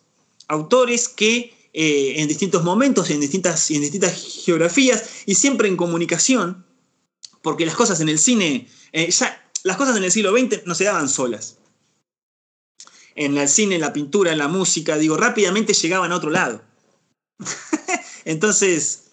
Autores 0.47 1.09
que 1.09 1.53
eh, 1.73 2.13
en 2.17 2.27
distintos 2.27 2.63
momentos, 2.63 3.09
en 3.09 3.19
distintas, 3.19 3.69
en 3.71 3.81
distintas 3.81 4.41
geografías 4.45 5.03
y 5.25 5.35
siempre 5.35 5.67
en 5.67 5.77
comunicación, 5.77 6.65
porque 7.41 7.65
las 7.65 7.75
cosas 7.75 7.99
en 7.99 8.09
el 8.09 8.17
cine 8.17 8.67
eh, 8.95 9.09
las 9.63 9.75
cosas 9.75 9.97
en 9.97 10.05
el 10.05 10.11
siglo 10.11 10.31
XX 10.31 10.65
no 10.65 10.73
se 10.73 10.85
daban 10.85 11.09
solas. 11.09 11.57
En 13.15 13.37
el 13.37 13.49
cine, 13.49 13.75
en 13.75 13.81
la 13.81 13.91
pintura, 13.91 14.31
en 14.31 14.37
la 14.37 14.47
música, 14.47 14.97
digo, 14.97 15.17
rápidamente 15.17 15.73
llegaban 15.73 16.13
a 16.13 16.15
otro 16.15 16.29
lado. 16.29 16.61
Entonces, 18.25 19.04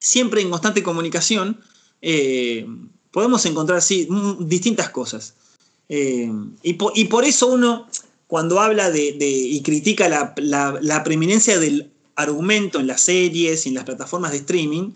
siempre 0.00 0.40
en 0.40 0.50
constante 0.50 0.82
comunicación, 0.82 1.60
eh, 2.02 2.66
podemos 3.10 3.44
encontrar 3.46 3.82
distintas 4.40 4.90
cosas. 4.90 5.34
Eh, 5.88 6.30
y, 6.62 6.74
por, 6.74 7.24
eso 7.24 7.48
uno, 7.48 7.86
cuando 8.26 8.60
habla 8.60 8.90
de, 8.90 9.16
y 9.20 9.60
critica 9.62 10.08
la, 10.08 10.34
la, 10.80 11.04
preeminencia 11.04 11.58
del 11.58 11.90
argumento 12.14 12.78
en 12.80 12.86
las 12.86 13.02
series 13.02 13.66
y 13.66 13.70
en 13.70 13.74
las 13.74 13.84
plataformas 13.84 14.32
de 14.32 14.38
streaming, 14.38 14.92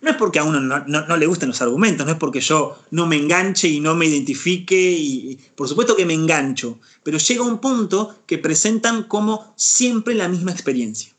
no 0.00 0.10
es 0.10 0.16
porque 0.16 0.40
a 0.40 0.44
uno 0.44 0.60
no, 0.60 1.16
le 1.16 1.26
gusten 1.26 1.48
los 1.48 1.62
argumentos, 1.62 2.04
no 2.04 2.12
es 2.12 2.18
porque 2.18 2.40
yo 2.40 2.76
no 2.90 3.06
me 3.06 3.16
enganche 3.16 3.68
y 3.68 3.78
no 3.78 3.94
me 3.94 4.06
identifique, 4.06 4.76
y 4.76 5.38
por 5.54 5.68
supuesto 5.68 5.94
que 5.94 6.04
me 6.04 6.14
engancho, 6.14 6.80
pero 7.04 7.18
llega 7.18 7.42
un 7.44 7.60
punto 7.60 8.16
que 8.26 8.38
presentan 8.38 9.04
como 9.04 9.54
siempre 9.56 10.16
la 10.16 10.28
misma 10.28 10.50
experiencia. 10.50 11.11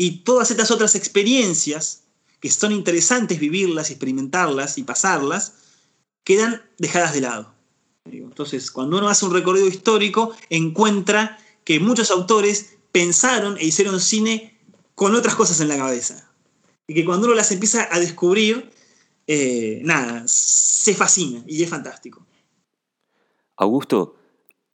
Y 0.00 0.22
todas 0.24 0.50
estas 0.50 0.70
otras 0.70 0.94
experiencias, 0.94 2.04
que 2.40 2.50
son 2.50 2.72
interesantes 2.72 3.38
vivirlas, 3.38 3.90
experimentarlas 3.90 4.78
y 4.78 4.82
pasarlas, 4.82 5.52
quedan 6.24 6.62
dejadas 6.78 7.12
de 7.12 7.20
lado. 7.20 7.52
Entonces, 8.06 8.70
cuando 8.70 8.96
uno 8.96 9.10
hace 9.10 9.26
un 9.26 9.34
recorrido 9.34 9.68
histórico, 9.68 10.34
encuentra 10.48 11.38
que 11.64 11.80
muchos 11.80 12.10
autores 12.10 12.76
pensaron 12.92 13.58
e 13.58 13.66
hicieron 13.66 14.00
cine 14.00 14.58
con 14.94 15.14
otras 15.14 15.34
cosas 15.34 15.60
en 15.60 15.68
la 15.68 15.76
cabeza 15.76 16.32
y 16.86 16.94
que 16.94 17.04
cuando 17.04 17.26
uno 17.26 17.36
las 17.36 17.52
empieza 17.52 17.86
a 17.94 18.00
descubrir, 18.00 18.70
eh, 19.26 19.82
nada, 19.84 20.22
se 20.24 20.94
fascina 20.94 21.44
y 21.46 21.62
es 21.62 21.68
fantástico. 21.68 22.24
Augusto, 23.58 24.16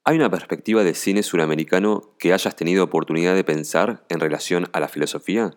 ¿hay 0.07 0.17
una 0.17 0.31
perspectiva 0.31 0.85
de 0.85 0.95
cine 0.95 1.25
suramericano 1.25 2.15
que 2.19 2.33
hayas 2.33 2.55
tenido 2.55 2.85
oportunidad 2.85 3.35
de 3.35 3.43
pensar 3.43 4.07
en 4.09 4.21
relación 4.21 4.71
a 4.73 4.79
la 4.79 4.89
filosofía? 4.89 5.55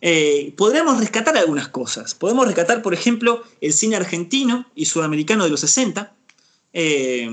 Eh, 0.00 0.54
podríamos 0.56 0.98
rescatar 0.98 1.36
algunas 1.36 1.68
cosas. 1.68 2.14
Podemos 2.14 2.46
rescatar, 2.46 2.80
por 2.80 2.94
ejemplo, 2.94 3.44
el 3.60 3.74
cine 3.74 3.96
argentino 3.96 4.66
y 4.74 4.86
sudamericano 4.86 5.44
de 5.44 5.50
los 5.50 5.60
60. 5.60 6.16
Eh, 6.72 7.28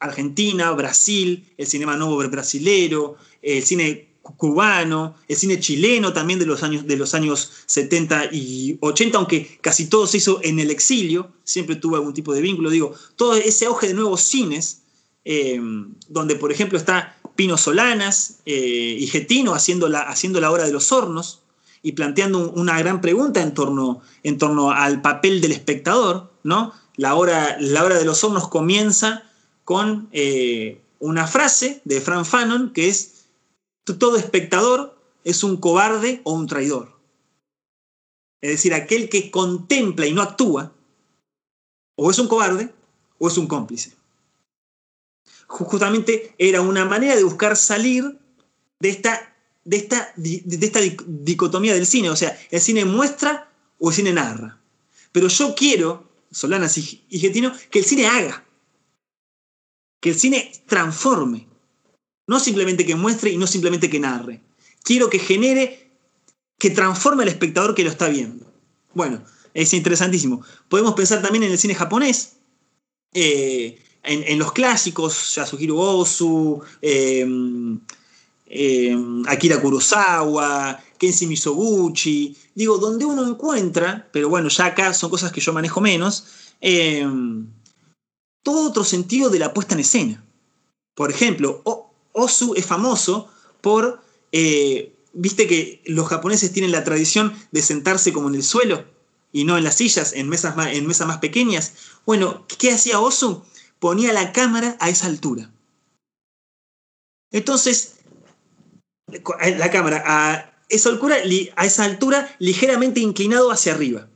Argentina, 0.00 0.72
Brasil, 0.72 1.46
el 1.56 1.66
cinema 1.66 1.96
nuevo 1.96 2.16
brasilero, 2.28 3.16
el 3.40 3.62
cine 3.62 4.08
cubano, 4.20 5.14
el 5.28 5.36
cine 5.36 5.60
chileno 5.60 6.12
también 6.12 6.40
de 6.40 6.46
los 6.46 6.64
años, 6.64 6.88
de 6.88 6.96
los 6.96 7.14
años 7.14 7.52
70 7.66 8.30
y 8.32 8.78
80, 8.80 9.16
aunque 9.16 9.58
casi 9.60 9.88
todo 9.88 10.08
se 10.08 10.16
hizo 10.16 10.40
en 10.42 10.58
el 10.58 10.72
exilio, 10.72 11.30
siempre 11.44 11.76
tuvo 11.76 11.96
algún 11.96 12.14
tipo 12.14 12.34
de 12.34 12.40
vínculo, 12.40 12.70
digo, 12.70 12.94
todo 13.16 13.34
ese 13.34 13.66
auge 13.66 13.88
de 13.88 13.94
nuevos 13.94 14.22
cines, 14.22 14.83
eh, 15.24 15.60
donde 16.08 16.36
por 16.36 16.52
ejemplo 16.52 16.78
está 16.78 17.16
Pino 17.36 17.56
Solanas 17.56 18.40
eh, 18.46 18.96
y 18.98 19.06
Getino 19.06 19.54
haciendo 19.54 19.88
la, 19.88 20.00
haciendo 20.00 20.40
la 20.40 20.50
hora 20.50 20.64
de 20.64 20.72
los 20.72 20.92
hornos 20.92 21.40
y 21.82 21.92
planteando 21.92 22.50
una 22.52 22.78
gran 22.78 23.00
pregunta 23.00 23.42
en 23.42 23.54
torno, 23.54 24.00
en 24.22 24.38
torno 24.38 24.70
al 24.70 25.02
papel 25.02 25.40
del 25.40 25.52
espectador, 25.52 26.32
¿no? 26.42 26.72
La 26.96 27.14
hora, 27.14 27.56
la 27.60 27.86
de 27.88 28.04
los 28.04 28.22
hornos 28.24 28.48
comienza 28.48 29.24
con 29.64 30.08
eh, 30.12 30.80
una 30.98 31.26
frase 31.26 31.82
de 31.84 32.00
Frank 32.00 32.24
Fanon 32.24 32.72
que 32.72 32.88
es 32.88 33.26
todo 33.84 34.16
espectador 34.16 34.98
es 35.24 35.42
un 35.42 35.56
cobarde 35.56 36.20
o 36.24 36.32
un 36.32 36.46
traidor. 36.46 36.94
Es 38.40 38.50
decir, 38.50 38.74
aquel 38.74 39.08
que 39.08 39.30
contempla 39.30 40.06
y 40.06 40.12
no 40.12 40.22
actúa, 40.22 40.72
o 41.96 42.10
es 42.10 42.18
un 42.18 42.28
cobarde 42.28 42.72
o 43.18 43.28
es 43.28 43.38
un 43.38 43.46
cómplice. 43.46 43.94
Justamente 45.46 46.34
era 46.38 46.60
una 46.60 46.84
manera 46.84 47.16
de 47.16 47.24
buscar 47.24 47.56
salir 47.56 48.18
de 48.80 48.88
esta, 48.88 49.34
de 49.64 49.76
esta, 49.76 50.12
de 50.16 50.66
esta 50.66 50.80
dicotomía 51.06 51.74
del 51.74 51.86
cine. 51.86 52.10
O 52.10 52.16
sea, 52.16 52.38
el 52.50 52.60
cine 52.60 52.84
muestra 52.84 53.50
o 53.78 53.90
el 53.90 53.94
cine 53.94 54.12
narra. 54.12 54.58
Pero 55.12 55.28
yo 55.28 55.54
quiero, 55.54 56.08
Solanas 56.30 56.76
y 56.78 57.18
Getino, 57.18 57.52
que 57.70 57.78
el 57.80 57.84
cine 57.84 58.06
haga. 58.06 58.44
Que 60.00 60.10
el 60.10 60.18
cine 60.18 60.52
transforme. 60.66 61.46
No 62.26 62.40
simplemente 62.40 62.86
que 62.86 62.94
muestre 62.94 63.30
y 63.30 63.36
no 63.36 63.46
simplemente 63.46 63.90
que 63.90 64.00
narre. 64.00 64.40
Quiero 64.82 65.10
que 65.10 65.18
genere, 65.18 65.90
que 66.58 66.70
transforme 66.70 67.22
al 67.22 67.28
espectador 67.28 67.74
que 67.74 67.84
lo 67.84 67.90
está 67.90 68.08
viendo. 68.08 68.50
Bueno, 68.94 69.24
es 69.54 69.72
interesantísimo. 69.72 70.44
Podemos 70.68 70.94
pensar 70.94 71.22
también 71.22 71.44
en 71.44 71.52
el 71.52 71.58
cine 71.58 71.74
japonés, 71.74 72.36
eh, 73.12 73.83
en, 74.04 74.38
los 74.38 74.52
clásicos, 74.52 75.34
Yasuhiro 75.34 75.76
Ozu, 75.76 76.60
em, 76.82 77.78
em, 78.46 79.22
Akira 79.26 79.60
Kurosawa, 79.60 80.80
Kenshi 80.98 81.26
Misoguchi, 81.26 82.36
digo, 82.54 82.78
donde 82.78 83.04
uno 83.04 83.26
encuentra, 83.26 84.08
pero 84.12 84.28
bueno, 84.28 84.48
ya 84.48 84.66
acá 84.66 84.92
son 84.94 85.10
cosas 85.10 85.32
que 85.32 85.40
yo 85.40 85.52
manejo 85.52 85.80
menos, 85.80 86.24
em, 86.60 87.46
todo 88.42 88.68
otro 88.68 88.84
sentido 88.84 89.30
de 89.30 89.38
la 89.38 89.52
puesta 89.52 89.74
en 89.74 89.80
escena. 89.80 90.24
Por 90.94 91.10
ejemplo, 91.10 91.62
Osu 92.12 92.54
es 92.54 92.66
famoso 92.66 93.28
por 93.60 94.00
eh, 94.36 94.94
viste 95.14 95.46
que 95.46 95.80
los 95.86 96.08
japoneses 96.08 96.52
tienen 96.52 96.72
la 96.72 96.84
tradición 96.84 97.32
de 97.52 97.62
sentarse 97.62 98.12
como 98.12 98.28
en 98.28 98.34
el 98.34 98.42
suelo 98.42 98.84
y 99.32 99.44
no 99.44 99.56
en 99.56 99.64
las 99.64 99.76
sillas, 99.76 100.12
en 100.12 100.28
mesas 100.28 100.56
más, 100.56 100.72
en 100.72 100.86
mesas 100.86 101.06
más 101.06 101.18
pequeñas. 101.18 101.74
Bueno, 102.04 102.44
¿qué 102.58 102.72
hacía 102.72 103.00
Osu? 103.00 103.42
Ponía 103.78 104.12
la 104.12 104.32
cámara 104.32 104.76
a 104.80 104.88
esa 104.88 105.06
altura. 105.06 105.50
Entonces, 107.30 107.96
la 109.08 109.70
cámara 109.70 110.02
a 110.06 110.54
esa 110.68 110.88
altura, 110.88 111.16
a 111.56 111.66
esa 111.66 111.84
altura 111.84 112.34
ligeramente 112.38 113.00
inclinado 113.00 113.50
hacia 113.50 113.74
arriba. 113.74 114.08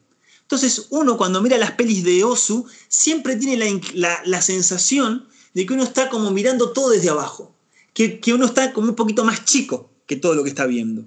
Entonces, 0.42 0.86
uno 0.90 1.18
cuando 1.18 1.42
mira 1.42 1.58
las 1.58 1.72
pelis 1.72 2.04
de 2.04 2.24
Osu, 2.24 2.66
siempre 2.88 3.36
tiene 3.36 3.82
la, 3.94 4.40
sensación 4.42 5.28
de 5.52 5.66
que 5.66 5.74
uno 5.74 5.82
está 5.82 6.08
como 6.08 6.30
mirando 6.30 6.70
todo 6.70 6.90
desde 6.90 7.10
abajo, 7.10 7.54
que, 7.92 8.18
que, 8.18 8.32
uno 8.32 8.46
está 8.46 8.72
como 8.72 8.88
un 8.88 8.94
poquito 8.94 9.24
más 9.24 9.44
chico 9.44 9.90
que 10.06 10.16
todo 10.16 10.34
lo 10.34 10.42
que 10.42 10.48
está 10.48 10.66
viendo. 10.66 11.04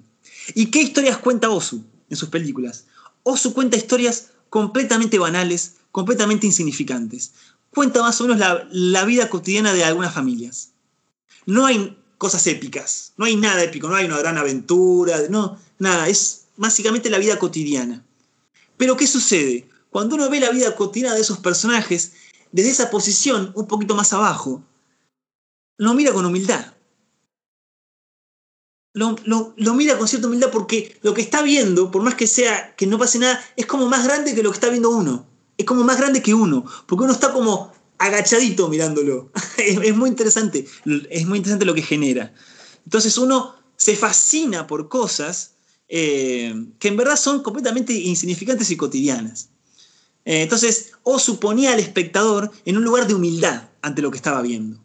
¿Y 0.54 0.66
qué 0.66 0.80
historias 0.80 1.18
cuenta 1.18 1.50
Osu 1.50 1.84
en 2.08 2.16
sus 2.16 2.28
películas? 2.28 2.84
Osu 3.24 3.52
cuenta 3.52 3.76
historias 3.76 4.28
completamente 4.48 5.18
banales, 5.18 5.76
completamente 5.90 6.46
insignificantes. 6.46 7.32
Cuenta 7.74 8.02
más 8.02 8.20
o 8.20 8.24
menos 8.24 8.38
la, 8.70 9.04
vida 9.04 9.30
cotidiana 9.30 9.72
de 9.72 9.84
algunas 9.84 10.12
familias. 10.12 10.72
No 11.46 11.64
hay 11.64 11.98
cosas 12.18 12.46
épicas, 12.46 13.14
no 13.16 13.24
hay 13.24 13.36
nada 13.36 13.62
épico, 13.64 13.88
no 13.88 13.96
hay 13.96 14.04
una 14.04 14.18
gran 14.18 14.36
aventura, 14.36 15.16
no, 15.30 15.58
nada, 15.78 16.08
es 16.08 16.44
básicamente 16.56 17.08
la 17.08 17.18
vida 17.18 17.38
cotidiana. 17.38 18.04
Pero 18.76 18.96
¿qué 18.96 19.06
sucede? 19.06 19.68
Cuando 19.90 20.16
uno 20.16 20.28
ve 20.28 20.40
la 20.40 20.50
vida 20.50 20.76
cotidiana 20.76 21.14
de 21.14 21.22
esos 21.22 21.38
personajes, 21.38 22.12
desde 22.52 22.70
esa 22.70 22.90
posición, 22.90 23.52
un 23.54 23.66
poquito 23.66 23.94
más 23.94 24.12
abajo, 24.12 24.62
lo 25.78 25.94
mira 25.94 26.12
con 26.12 26.26
humildad. 26.26 26.74
Lo, 28.94 29.16
mira 29.74 29.96
con 29.96 30.06
cierta 30.06 30.28
humildad 30.28 30.50
porque 30.50 30.98
lo 31.02 31.14
que 31.14 31.22
está 31.22 31.40
viendo, 31.40 31.90
por 31.90 32.02
más 32.02 32.14
que 32.14 32.26
sea 32.26 32.76
que 32.76 32.86
no 32.86 32.98
pase 32.98 33.18
nada, 33.18 33.42
es 33.56 33.64
como 33.64 33.88
más 33.88 34.04
grande 34.04 34.34
que 34.34 34.42
lo 34.42 34.50
que 34.50 34.56
está 34.56 34.68
viendo 34.68 34.90
uno. 34.90 35.31
Es 35.56 35.66
como 35.66 35.84
más 35.84 35.98
grande 35.98 36.22
que 36.22 36.34
uno, 36.34 36.64
porque 36.86 37.04
uno 37.04 37.12
está 37.12 37.32
como 37.32 37.72
agachadito 37.98 38.68
mirándolo. 38.68 39.30
es, 39.58 39.96
muy 39.96 40.08
interesante, 40.10 40.66
es 41.10 41.26
muy 41.26 41.38
interesante 41.38 41.64
lo 41.64 41.74
que 41.74 41.82
genera. 41.82 42.34
Entonces 42.84 43.16
uno 43.18 43.54
se 43.76 43.96
fascina 43.96 44.66
por 44.66 44.88
cosas 44.88 45.52
eh, 45.88 46.54
que 46.78 46.88
en 46.88 46.96
verdad 46.96 47.16
son 47.16 47.42
completamente 47.42 47.92
insignificantes 47.92 48.70
y 48.70 48.76
cotidianas. 48.76 49.50
Eh, 50.24 50.42
entonces, 50.42 50.92
o 51.02 51.18
suponía 51.18 51.72
al 51.72 51.80
espectador 51.80 52.50
en 52.64 52.76
un 52.76 52.84
lugar 52.84 53.06
de 53.06 53.14
humildad 53.14 53.68
ante 53.82 54.02
lo 54.02 54.10
que 54.10 54.16
estaba 54.16 54.40
viendo, 54.40 54.80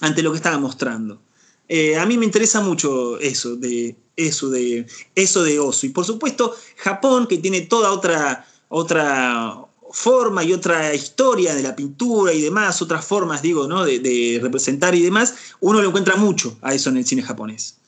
ante 0.00 0.22
lo 0.22 0.30
que 0.30 0.36
estaba 0.36 0.58
mostrando. 0.58 1.22
Eh, 1.68 1.96
a 1.96 2.04
mí 2.04 2.18
me 2.18 2.26
interesa 2.26 2.60
mucho 2.60 3.18
eso 3.18 3.56
de 3.56 3.96
eso 4.14 4.50
de 4.50 4.86
eso 5.14 5.42
de 5.42 5.58
Osu. 5.58 5.86
Y 5.86 5.88
por 5.88 6.04
supuesto, 6.04 6.54
Japón, 6.76 7.26
que 7.26 7.38
tiene 7.38 7.62
toda 7.62 7.92
otra, 7.92 8.46
otra 8.68 9.66
forma 9.92 10.42
y 10.42 10.52
otra 10.52 10.94
historia 10.94 11.54
de 11.54 11.62
la 11.62 11.76
pintura 11.76 12.32
y 12.32 12.40
demás, 12.40 12.82
otras 12.82 13.04
formas, 13.04 13.42
digo, 13.42 13.68
¿no? 13.68 13.84
de, 13.84 13.98
de 13.98 14.40
representar 14.42 14.94
y 14.94 15.02
demás, 15.02 15.54
uno 15.60 15.80
lo 15.80 15.88
encuentra 15.88 16.16
mucho 16.16 16.56
a 16.62 16.74
eso 16.74 16.90
en 16.90 16.96
el 16.96 17.04
cine 17.04 17.22
japonés. 17.22 17.78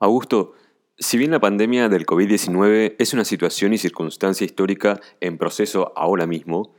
Augusto, 0.00 0.54
si 0.96 1.18
bien 1.18 1.32
la 1.32 1.40
pandemia 1.40 1.88
del 1.88 2.06
COVID-19 2.06 2.96
es 2.98 3.12
una 3.12 3.24
situación 3.24 3.72
y 3.72 3.78
circunstancia 3.78 4.44
histórica 4.44 5.00
en 5.20 5.38
proceso 5.38 5.92
ahora 5.96 6.26
mismo, 6.26 6.72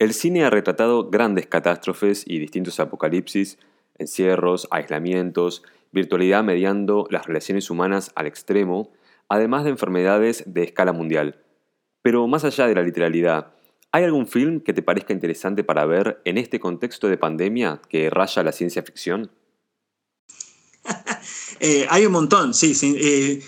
el 0.00 0.12
cine 0.12 0.44
ha 0.44 0.50
retratado 0.50 1.08
grandes 1.08 1.46
catástrofes 1.46 2.24
y 2.26 2.38
distintos 2.38 2.80
apocalipsis, 2.80 3.58
encierros, 3.96 4.66
aislamientos, 4.70 5.62
virtualidad 5.92 6.42
mediando 6.42 7.06
las 7.10 7.26
relaciones 7.26 7.70
humanas 7.70 8.10
al 8.16 8.26
extremo, 8.26 8.90
además 9.28 9.64
de 9.64 9.70
enfermedades 9.70 10.44
de 10.46 10.64
escala 10.64 10.92
mundial. 10.92 11.44
Pero 12.02 12.26
más 12.26 12.44
allá 12.44 12.66
de 12.66 12.74
la 12.74 12.82
literalidad, 12.82 13.54
¿hay 13.90 14.04
algún 14.04 14.26
film 14.26 14.60
que 14.60 14.72
te 14.72 14.82
parezca 14.82 15.12
interesante 15.12 15.64
para 15.64 15.86
ver 15.86 16.20
en 16.24 16.38
este 16.38 16.60
contexto 16.60 17.08
de 17.08 17.16
pandemia 17.16 17.80
que 17.88 18.10
raya 18.10 18.42
la 18.42 18.52
ciencia 18.52 18.82
ficción? 18.82 19.30
Eh, 21.60 21.86
hay 21.88 22.04
un 22.04 22.12
montón, 22.12 22.52
sí, 22.52 22.74
eh, 22.82 23.40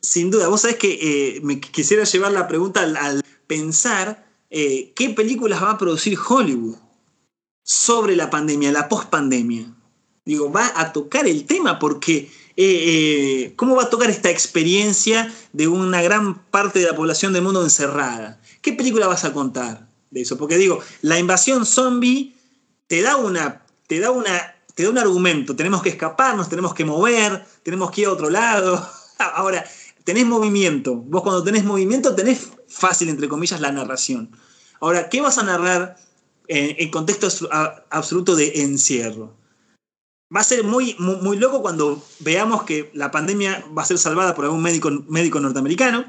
sin 0.00 0.30
duda. 0.30 0.48
Vos 0.48 0.62
sabés 0.62 0.76
que 0.76 1.36
eh, 1.36 1.40
me 1.42 1.60
quisiera 1.60 2.04
llevar 2.04 2.32
la 2.32 2.48
pregunta 2.48 2.80
al, 2.80 3.22
pensar 3.46 4.24
qué 4.48 5.12
películas 5.14 5.62
va 5.62 5.72
a 5.72 5.78
producir 5.78 6.16
Hollywood 6.16 6.76
sobre 7.62 8.16
la 8.16 8.30
pandemia, 8.30 8.72
la 8.72 8.88
post-pandemia. 8.88 9.66
Digo, 10.24 10.50
va 10.50 10.72
a 10.76 10.92
tocar 10.92 11.26
el 11.26 11.44
tema 11.44 11.78
porque 11.78 12.30
¿cómo 13.56 13.76
va 13.76 13.84
a 13.84 13.90
tocar 13.90 14.10
esta 14.10 14.30
experiencia 14.30 15.32
de 15.52 15.68
una 15.68 16.02
gran 16.02 16.42
parte 16.46 16.78
de 16.78 16.86
la 16.86 16.96
población 16.96 17.32
del 17.32 17.42
mundo 17.42 17.62
encerrada? 17.62 18.40
¿Qué 18.62 18.72
película 18.72 19.06
vas 19.06 19.24
a 19.24 19.32
contar 19.32 19.88
de 20.10 20.22
eso? 20.22 20.36
Porque 20.36 20.58
digo, 20.58 20.80
la 21.02 21.18
invasión 21.18 21.64
zombie 21.66 22.34
te 22.86 23.02
da 23.02 23.16
una, 23.16 23.62
te 23.86 24.00
da 24.00 24.10
una 24.10 24.54
te 24.74 24.84
da 24.84 24.90
un 24.90 24.98
argumento, 24.98 25.56
tenemos 25.56 25.82
que 25.82 25.90
escaparnos, 25.90 26.48
tenemos 26.48 26.72
que 26.72 26.86
mover, 26.86 27.44
tenemos 27.62 27.90
que 27.90 28.02
ir 28.02 28.06
a 28.06 28.12
otro 28.12 28.30
lado. 28.30 28.88
Ahora, 29.18 29.64
tenés 30.04 30.24
movimiento. 30.24 30.94
Vos 30.96 31.22
cuando 31.22 31.42
tenés 31.42 31.64
movimiento 31.64 32.14
tenés 32.14 32.48
fácil, 32.66 33.10
entre 33.10 33.28
comillas, 33.28 33.60
la 33.60 33.72
narración. 33.72 34.30
Ahora, 34.80 35.08
¿qué 35.10 35.20
vas 35.20 35.36
a 35.36 35.42
narrar 35.42 35.96
en, 36.48 36.90
contexto 36.90 37.28
absoluto 37.90 38.34
de 38.36 38.62
encierro? 38.62 39.36
Va 40.34 40.40
a 40.40 40.44
ser 40.44 40.62
muy, 40.62 40.94
muy, 40.98 41.36
loco 41.36 41.60
cuando 41.60 42.00
veamos 42.20 42.62
que 42.62 42.90
la 42.94 43.10
pandemia 43.10 43.64
va 43.76 43.82
a 43.82 43.86
ser 43.86 43.98
salvada 43.98 44.34
por 44.34 44.44
algún 44.44 44.62
médico, 44.62 44.88
médico 45.08 45.40
norteamericano. 45.40 46.04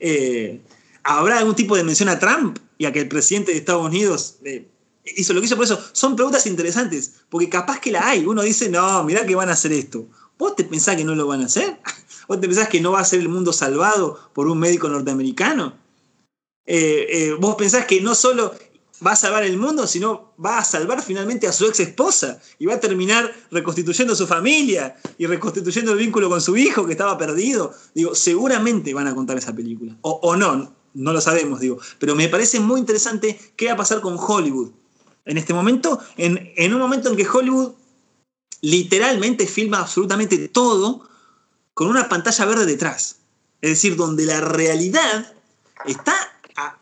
Eh, 0.00 0.60
¿Habrá 1.04 1.38
algún 1.38 1.54
tipo 1.54 1.76
de 1.76 1.84
mención 1.84 2.08
a 2.08 2.18
Trump 2.18 2.58
y 2.78 2.86
a 2.86 2.92
que 2.92 2.98
el 3.00 3.08
presidente 3.08 3.52
de 3.52 3.58
Estados 3.58 3.86
Unidos 3.86 4.38
eh, 4.44 4.66
hizo 5.04 5.32
lo 5.32 5.40
que 5.40 5.46
hizo 5.46 5.54
por 5.54 5.66
eso. 5.66 5.78
Son 5.92 6.16
preguntas 6.16 6.46
interesantes, 6.46 7.12
porque 7.28 7.48
capaz 7.48 7.78
que 7.78 7.92
la 7.92 8.08
hay. 8.08 8.26
Uno 8.26 8.42
dice, 8.42 8.68
no, 8.68 9.04
mirá 9.04 9.24
que 9.24 9.36
van 9.36 9.50
a 9.50 9.52
hacer 9.52 9.72
esto. 9.72 10.06
¿Vos 10.36 10.56
te 10.56 10.64
pensás 10.64 10.96
que 10.96 11.04
no 11.04 11.14
lo 11.14 11.28
van 11.28 11.42
a 11.42 11.46
hacer? 11.46 11.78
¿Vos 12.28 12.40
te 12.40 12.48
pensás 12.48 12.68
que 12.68 12.80
no 12.80 12.92
va 12.92 13.00
a 13.00 13.04
ser 13.04 13.20
el 13.20 13.28
mundo 13.28 13.52
salvado 13.52 14.18
por 14.32 14.48
un 14.48 14.58
médico 14.58 14.88
norteamericano? 14.88 15.74
Eh, 16.66 17.36
¿Vos 17.38 17.54
pensás 17.56 17.86
que 17.86 18.00
no 18.00 18.14
solo 18.14 18.52
va 19.04 19.12
a 19.12 19.16
salvar 19.16 19.44
el 19.44 19.56
mundo, 19.56 19.86
sino 19.86 20.32
va 20.44 20.58
a 20.58 20.64
salvar 20.64 21.02
finalmente 21.02 21.46
a 21.46 21.52
su 21.52 21.66
ex 21.66 21.80
esposa 21.80 22.40
y 22.58 22.66
va 22.66 22.74
a 22.74 22.80
terminar 22.80 23.32
reconstituyendo 23.50 24.14
su 24.14 24.26
familia 24.26 24.96
y 25.18 25.26
reconstituyendo 25.26 25.92
el 25.92 25.98
vínculo 25.98 26.28
con 26.28 26.40
su 26.40 26.56
hijo 26.56 26.86
que 26.86 26.92
estaba 26.92 27.16
perdido? 27.16 27.72
Digo, 27.94 28.14
seguramente 28.14 28.92
van 28.94 29.06
a 29.06 29.14
contar 29.14 29.38
esa 29.38 29.54
película. 29.54 29.96
O, 30.02 30.36
no, 30.36 30.74
no 30.94 31.12
lo 31.12 31.20
sabemos, 31.20 31.60
digo. 31.60 31.78
Pero 31.98 32.14
me 32.14 32.28
parece 32.28 32.60
muy 32.60 32.80
interesante 32.80 33.38
qué 33.56 33.66
va 33.66 33.72
a 33.72 33.76
pasar 33.76 34.00
con 34.00 34.16
Hollywood 34.18 34.70
en 35.24 35.38
este 35.38 35.54
momento, 35.54 36.00
en, 36.16 36.74
un 36.74 36.80
momento 36.80 37.10
en 37.10 37.16
que 37.16 37.28
Hollywood 37.28 37.72
literalmente 38.62 39.46
filma 39.46 39.80
absolutamente 39.80 40.48
todo 40.48 41.08
con 41.74 41.88
una 41.88 42.08
pantalla 42.08 42.44
verde 42.46 42.66
detrás. 42.66 43.16
Es 43.60 43.70
decir, 43.70 43.96
donde 43.96 44.24
la 44.26 44.40
realidad 44.40 45.32
está, 45.86 46.14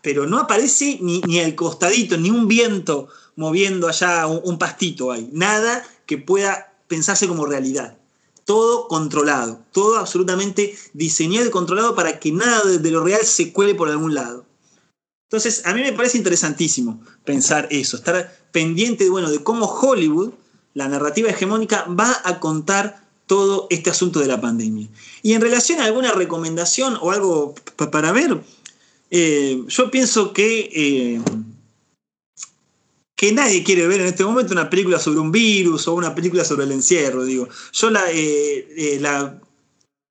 pero 0.02 0.26
no 0.26 0.38
aparece 0.38 0.98
ni, 1.00 1.20
ni 1.26 1.38
el 1.38 1.54
costadito, 1.54 2.16
ni 2.16 2.30
un 2.30 2.48
viento 2.48 3.08
moviendo 3.38 3.86
allá 3.86 4.26
un, 4.26 4.58
pastito 4.58 5.12
ahí. 5.12 5.30
Nada 5.32 5.86
que 6.06 6.18
pueda 6.18 6.74
pensarse 6.88 7.28
como 7.28 7.46
realidad. 7.46 7.96
Todo 8.44 8.88
controlado, 8.88 9.60
todo 9.72 9.96
absolutamente 9.96 10.76
diseñado 10.92 11.46
y 11.46 11.50
controlado 11.50 11.94
para 11.94 12.18
que 12.18 12.32
nada 12.32 12.64
de 12.64 12.90
lo 12.90 13.04
real 13.04 13.24
se 13.24 13.52
cuele 13.52 13.76
por 13.76 13.88
algún 13.88 14.14
lado. 14.14 14.44
Entonces, 15.30 15.62
a 15.66 15.74
mí 15.74 15.82
me 15.82 15.92
parece 15.92 16.18
interesantísimo 16.18 17.00
pensar 17.24 17.68
eso, 17.70 17.98
estar 17.98 18.34
pendiente 18.50 19.04
de, 19.04 19.10
bueno, 19.10 19.30
de 19.30 19.44
cómo 19.44 19.66
Hollywood, 19.66 20.32
la 20.74 20.88
narrativa 20.88 21.30
hegemónica, 21.30 21.84
va 21.84 22.20
a 22.24 22.40
contar 22.40 23.06
todo 23.26 23.68
este 23.70 23.90
asunto 23.90 24.18
de 24.18 24.26
la 24.26 24.40
pandemia. 24.40 24.88
Y 25.22 25.34
en 25.34 25.42
relación 25.42 25.80
a 25.80 25.84
alguna 25.84 26.10
recomendación 26.10 26.98
o 27.00 27.12
algo 27.12 27.54
para 27.76 28.10
ver, 28.10 28.42
eh, 29.11 29.64
yo 29.66 29.90
pienso 29.90 30.33
que, 30.33 30.71
eh, 30.73 31.21
que 33.16 33.33
nadie 33.33 33.64
quiere 33.64 33.87
ver 33.87 34.01
en 34.01 34.07
este 34.07 34.25
momento 34.25 34.53
una 34.53 34.68
película 34.68 34.99
sobre 34.99 35.18
un 35.18 35.33
virus 35.33 35.88
o 35.88 35.94
una 35.94 36.14
película 36.14 36.44
sobre 36.44 36.64
el 36.64 36.73
encierro. 36.73 37.25
Digo. 37.25 37.49
Yo 37.73 37.90
la, 37.90 38.05
eh, 38.12 38.99
la, 39.01 39.40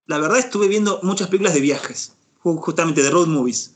verdad 0.08 0.40
estuve 0.40 0.68
viendo 0.68 1.00
muchas 1.04 1.28
películas 1.28 1.54
de 1.54 1.62
viajes, 1.62 2.14
justamente 2.40 3.04
de 3.04 3.12
road 3.12 3.28
movies. 3.28 3.72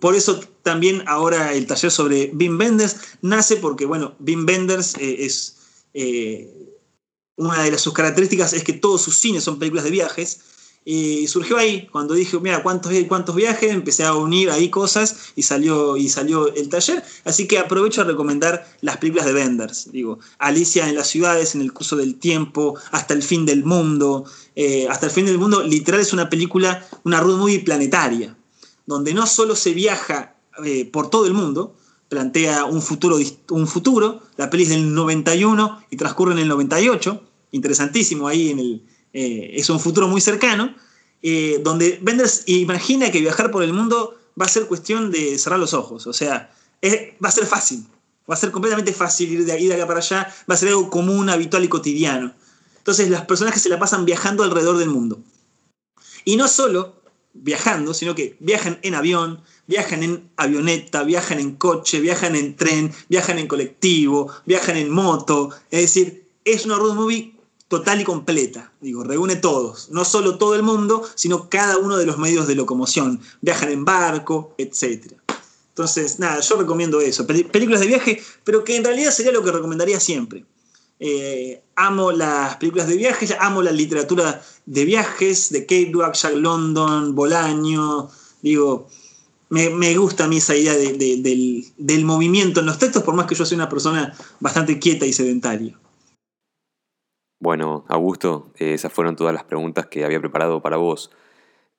Por 0.00 0.14
eso 0.14 0.40
también 0.62 1.02
ahora 1.06 1.54
el 1.54 1.66
taller 1.66 1.90
sobre 1.90 2.30
Wim 2.34 2.58
Wenders 2.58 2.96
nace 3.22 3.56
porque, 3.56 3.86
bueno, 3.86 4.14
Wim 4.20 4.46
Wenders 4.46 4.94
eh, 4.98 5.24
es... 5.24 5.54
Una 7.36 7.62
de 7.62 7.78
sus 7.78 7.92
características 7.92 8.52
es 8.52 8.64
que 8.64 8.72
todos 8.72 9.00
sus 9.00 9.16
cines 9.16 9.44
son 9.44 9.60
películas 9.60 9.84
de 9.84 9.92
viajes. 9.92 10.40
Y 10.90 11.26
surgió 11.26 11.58
ahí, 11.58 11.86
cuando 11.92 12.14
dije, 12.14 12.40
mira, 12.40 12.62
¿cuántos, 12.62 12.94
cuántos 13.08 13.34
viajes? 13.34 13.72
Empecé 13.72 14.04
a 14.04 14.14
unir 14.14 14.48
ahí 14.48 14.70
cosas 14.70 15.34
y 15.36 15.42
salió, 15.42 15.98
y 15.98 16.08
salió 16.08 16.48
el 16.54 16.70
taller. 16.70 17.04
Así 17.26 17.46
que 17.46 17.58
aprovecho 17.58 18.00
a 18.00 18.04
recomendar 18.04 18.66
las 18.80 18.96
películas 18.96 19.26
de 19.26 19.34
Benders. 19.34 19.92
Digo, 19.92 20.18
Alicia 20.38 20.88
en 20.88 20.94
las 20.94 21.08
ciudades, 21.08 21.54
en 21.54 21.60
el 21.60 21.74
curso 21.74 21.94
del 21.94 22.14
tiempo, 22.18 22.78
Hasta 22.90 23.12
el 23.12 23.22
fin 23.22 23.44
del 23.44 23.64
mundo. 23.66 24.24
Eh, 24.56 24.86
Hasta 24.88 25.04
el 25.04 25.12
fin 25.12 25.26
del 25.26 25.36
mundo, 25.36 25.62
literal, 25.62 26.00
es 26.00 26.14
una 26.14 26.30
película, 26.30 26.88
una 27.04 27.20
road 27.20 27.36
movie 27.36 27.60
planetaria, 27.60 28.34
donde 28.86 29.12
no 29.12 29.26
solo 29.26 29.56
se 29.56 29.74
viaja 29.74 30.36
eh, 30.64 30.86
por 30.86 31.10
todo 31.10 31.26
el 31.26 31.34
mundo, 31.34 31.76
plantea 32.08 32.64
un 32.64 32.80
futuro, 32.80 33.18
un 33.50 33.68
futuro, 33.68 34.22
la 34.38 34.48
peli 34.48 34.62
es 34.62 34.70
del 34.70 34.94
91 34.94 35.84
y 35.90 35.98
transcurre 35.98 36.32
en 36.32 36.38
el 36.38 36.48
98, 36.48 37.22
interesantísimo 37.52 38.26
ahí 38.26 38.48
en 38.48 38.58
el 38.58 38.82
eh, 39.18 39.50
es 39.54 39.68
un 39.68 39.80
futuro 39.80 40.06
muy 40.06 40.20
cercano, 40.20 40.76
eh, 41.22 41.60
donde 41.64 41.98
Benders 42.00 42.44
imagina 42.46 43.10
que 43.10 43.20
viajar 43.20 43.50
por 43.50 43.64
el 43.64 43.72
mundo 43.72 44.16
va 44.40 44.46
a 44.46 44.48
ser 44.48 44.66
cuestión 44.66 45.10
de 45.10 45.36
cerrar 45.38 45.58
los 45.58 45.74
ojos, 45.74 46.06
o 46.06 46.12
sea, 46.12 46.54
va 46.84 47.28
a 47.28 47.32
ser 47.32 47.44
fácil, 47.44 47.84
va 48.30 48.34
a 48.34 48.36
ser 48.36 48.52
completamente 48.52 48.92
fácil 48.92 49.32
ir 49.32 49.44
de, 49.44 49.52
aquí 49.52 49.66
de 49.66 49.74
acá 49.74 49.88
para 49.88 49.98
allá, 49.98 50.32
va 50.48 50.54
a 50.54 50.56
ser 50.56 50.68
algo 50.68 50.88
común, 50.88 51.28
habitual 51.30 51.64
y 51.64 51.68
cotidiano. 51.68 52.32
Entonces 52.76 53.10
las 53.10 53.26
personas 53.26 53.54
que 53.54 53.60
se 53.60 53.68
la 53.68 53.80
pasan 53.80 54.04
viajando 54.04 54.44
alrededor 54.44 54.78
del 54.78 54.90
mundo. 54.90 55.18
Y 56.24 56.36
no 56.36 56.46
solo 56.46 57.02
viajando, 57.34 57.94
sino 57.94 58.14
que 58.14 58.36
viajan 58.38 58.78
en 58.82 58.94
avión, 58.94 59.42
viajan 59.66 60.04
en 60.04 60.30
avioneta, 60.36 61.02
viajan 61.02 61.40
en 61.40 61.56
coche, 61.56 62.00
viajan 62.00 62.36
en 62.36 62.54
tren, 62.54 62.92
viajan 63.08 63.40
en 63.40 63.48
colectivo, 63.48 64.32
viajan 64.46 64.76
en 64.76 64.90
moto. 64.90 65.50
Es 65.72 65.80
decir, 65.82 66.28
es 66.44 66.66
una 66.66 66.76
road 66.76 66.94
movie 66.94 67.37
total 67.68 68.00
y 68.00 68.04
completa. 68.04 68.72
Digo, 68.80 69.04
reúne 69.04 69.36
todos, 69.36 69.90
no 69.90 70.04
solo 70.04 70.38
todo 70.38 70.54
el 70.54 70.62
mundo, 70.62 71.02
sino 71.14 71.48
cada 71.48 71.76
uno 71.76 71.96
de 71.98 72.06
los 72.06 72.18
medios 72.18 72.46
de 72.46 72.54
locomoción. 72.54 73.20
Viajan 73.42 73.70
en 73.70 73.84
barco, 73.84 74.54
etc. 74.58 75.12
Entonces, 75.68 76.18
nada, 76.18 76.40
yo 76.40 76.56
recomiendo 76.56 77.00
eso. 77.00 77.26
Películas 77.26 77.80
de 77.80 77.86
viaje, 77.86 78.22
pero 78.42 78.64
que 78.64 78.76
en 78.76 78.84
realidad 78.84 79.12
sería 79.12 79.32
lo 79.32 79.44
que 79.44 79.52
recomendaría 79.52 80.00
siempre. 80.00 80.44
Eh, 80.98 81.62
amo 81.76 82.10
las 82.10 82.56
películas 82.56 82.88
de 82.88 82.96
viajes, 82.96 83.36
amo 83.38 83.62
la 83.62 83.70
literatura 83.70 84.42
de 84.66 84.84
viajes, 84.84 85.50
de 85.50 85.60
Kate 85.60 85.90
Dweck, 85.92 86.14
Jack 86.14 86.34
London, 86.34 87.14
Bolaño. 87.14 88.10
Digo, 88.42 88.88
me, 89.50 89.96
gusta 89.96 90.24
a 90.24 90.28
mí 90.28 90.38
esa 90.38 90.56
idea 90.56 90.74
del, 90.74 91.72
del 91.76 92.04
movimiento 92.04 92.60
en 92.60 92.66
los 92.66 92.78
textos, 92.78 93.02
por 93.02 93.14
más 93.14 93.26
que 93.26 93.34
yo 93.34 93.46
sea 93.46 93.56
una 93.56 93.68
persona 93.68 94.16
bastante 94.40 94.78
quieta 94.78 95.06
y 95.06 95.12
sedentaria. 95.12 95.78
Bueno, 97.40 97.84
Augusto, 97.88 98.52
eh, 98.58 98.74
esas 98.74 98.92
fueron 98.92 99.14
todas 99.14 99.32
las 99.32 99.44
preguntas 99.44 99.86
que 99.86 100.04
había 100.04 100.20
preparado 100.20 100.60
para 100.60 100.76
vos. 100.76 101.10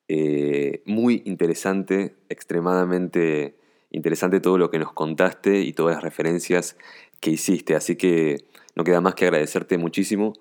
Eh, 0.08 0.82
muy 0.86 1.22
interesante, 1.26 2.16
extremadamente 2.30 3.58
interesante 3.92 4.40
todo 4.40 4.58
lo 4.58 4.70
que 4.70 4.80
nos 4.80 4.94
contaste 4.94 5.62
y 5.62 5.74
todas 5.74 5.96
las 5.96 6.04
referencias 6.04 6.78
que 7.20 7.32
hiciste. 7.32 7.76
Así 7.76 7.96
que 7.96 8.46
no 8.76 8.84
queda 8.84 9.02
más 9.02 9.16
que 9.16 9.26
agradecerte 9.26 9.78
muchísimo 9.78 10.34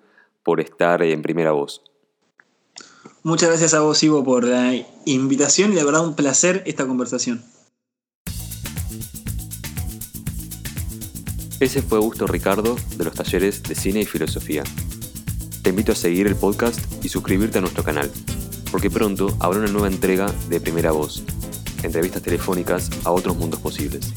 por 0.43 0.61
estar 0.61 1.03
en 1.03 1.21
primera 1.21 1.51
voz. 1.51 1.83
Muchas 3.23 3.49
gracias 3.49 3.73
a 3.73 3.81
vos, 3.81 4.01
Ivo, 4.01 4.23
por 4.23 4.45
la 4.45 4.73
invitación 5.05 5.73
y 5.73 5.75
de 5.75 5.83
verdad 5.83 6.07
un 6.07 6.15
placer 6.15 6.63
esta 6.65 6.87
conversación. 6.87 7.43
Ese 11.59 11.81
fue 11.81 11.97
Augusto 11.97 12.25
Ricardo 12.25 12.77
de 12.95 13.03
los 13.03 13.13
talleres 13.13 13.61
de 13.63 13.75
cine 13.75 13.99
y 13.99 14.05
filosofía. 14.05 14.63
Te 15.69 15.71
invito 15.71 15.91
a 15.91 15.95
seguir 15.95 16.25
el 16.25 16.35
podcast 16.35 16.79
y 17.05 17.09
suscribirte 17.09 17.59
a 17.59 17.61
nuestro 17.61 17.83
canal, 17.83 18.09
porque 18.71 18.89
pronto 18.89 19.37
habrá 19.39 19.59
una 19.59 19.67
nueva 19.67 19.87
entrega 19.87 20.25
de 20.49 20.59
Primera 20.59 20.91
Voz, 20.91 21.21
entrevistas 21.83 22.23
telefónicas 22.23 22.89
a 23.03 23.11
otros 23.11 23.37
mundos 23.37 23.59
posibles. 23.59 24.11